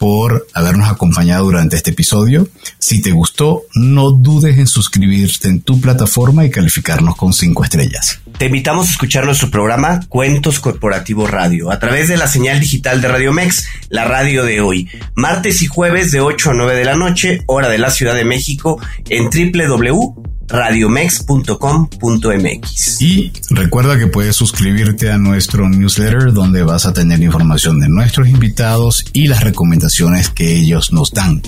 [0.00, 2.48] por habernos acompañado durante este episodio.
[2.78, 8.18] Si te gustó, no dudes en suscribirte en tu plataforma y calificarnos con cinco estrellas.
[8.38, 13.02] Te invitamos a escuchar nuestro programa Cuentos Corporativo Radio a través de la señal digital
[13.02, 16.84] de Radio Mex, la radio de hoy, martes y jueves de 8 a 9 de
[16.86, 18.80] la noche, hora de la Ciudad de México,
[19.10, 23.00] en www radiomex.com.mx.
[23.00, 28.28] Y recuerda que puedes suscribirte a nuestro newsletter donde vas a tener información de nuestros
[28.28, 31.42] invitados y las recomendaciones que ellos nos dan.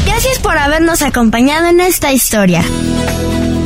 [0.04, 2.64] Gracias por habernos acompañado en esta historia.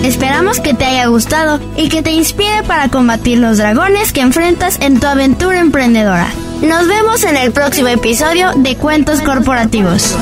[0.03, 4.79] Esperamos que te haya gustado y que te inspire para combatir los dragones que enfrentas
[4.81, 6.29] en tu aventura emprendedora.
[6.63, 10.17] Nos vemos en el próximo episodio de Cuentos Corporativos.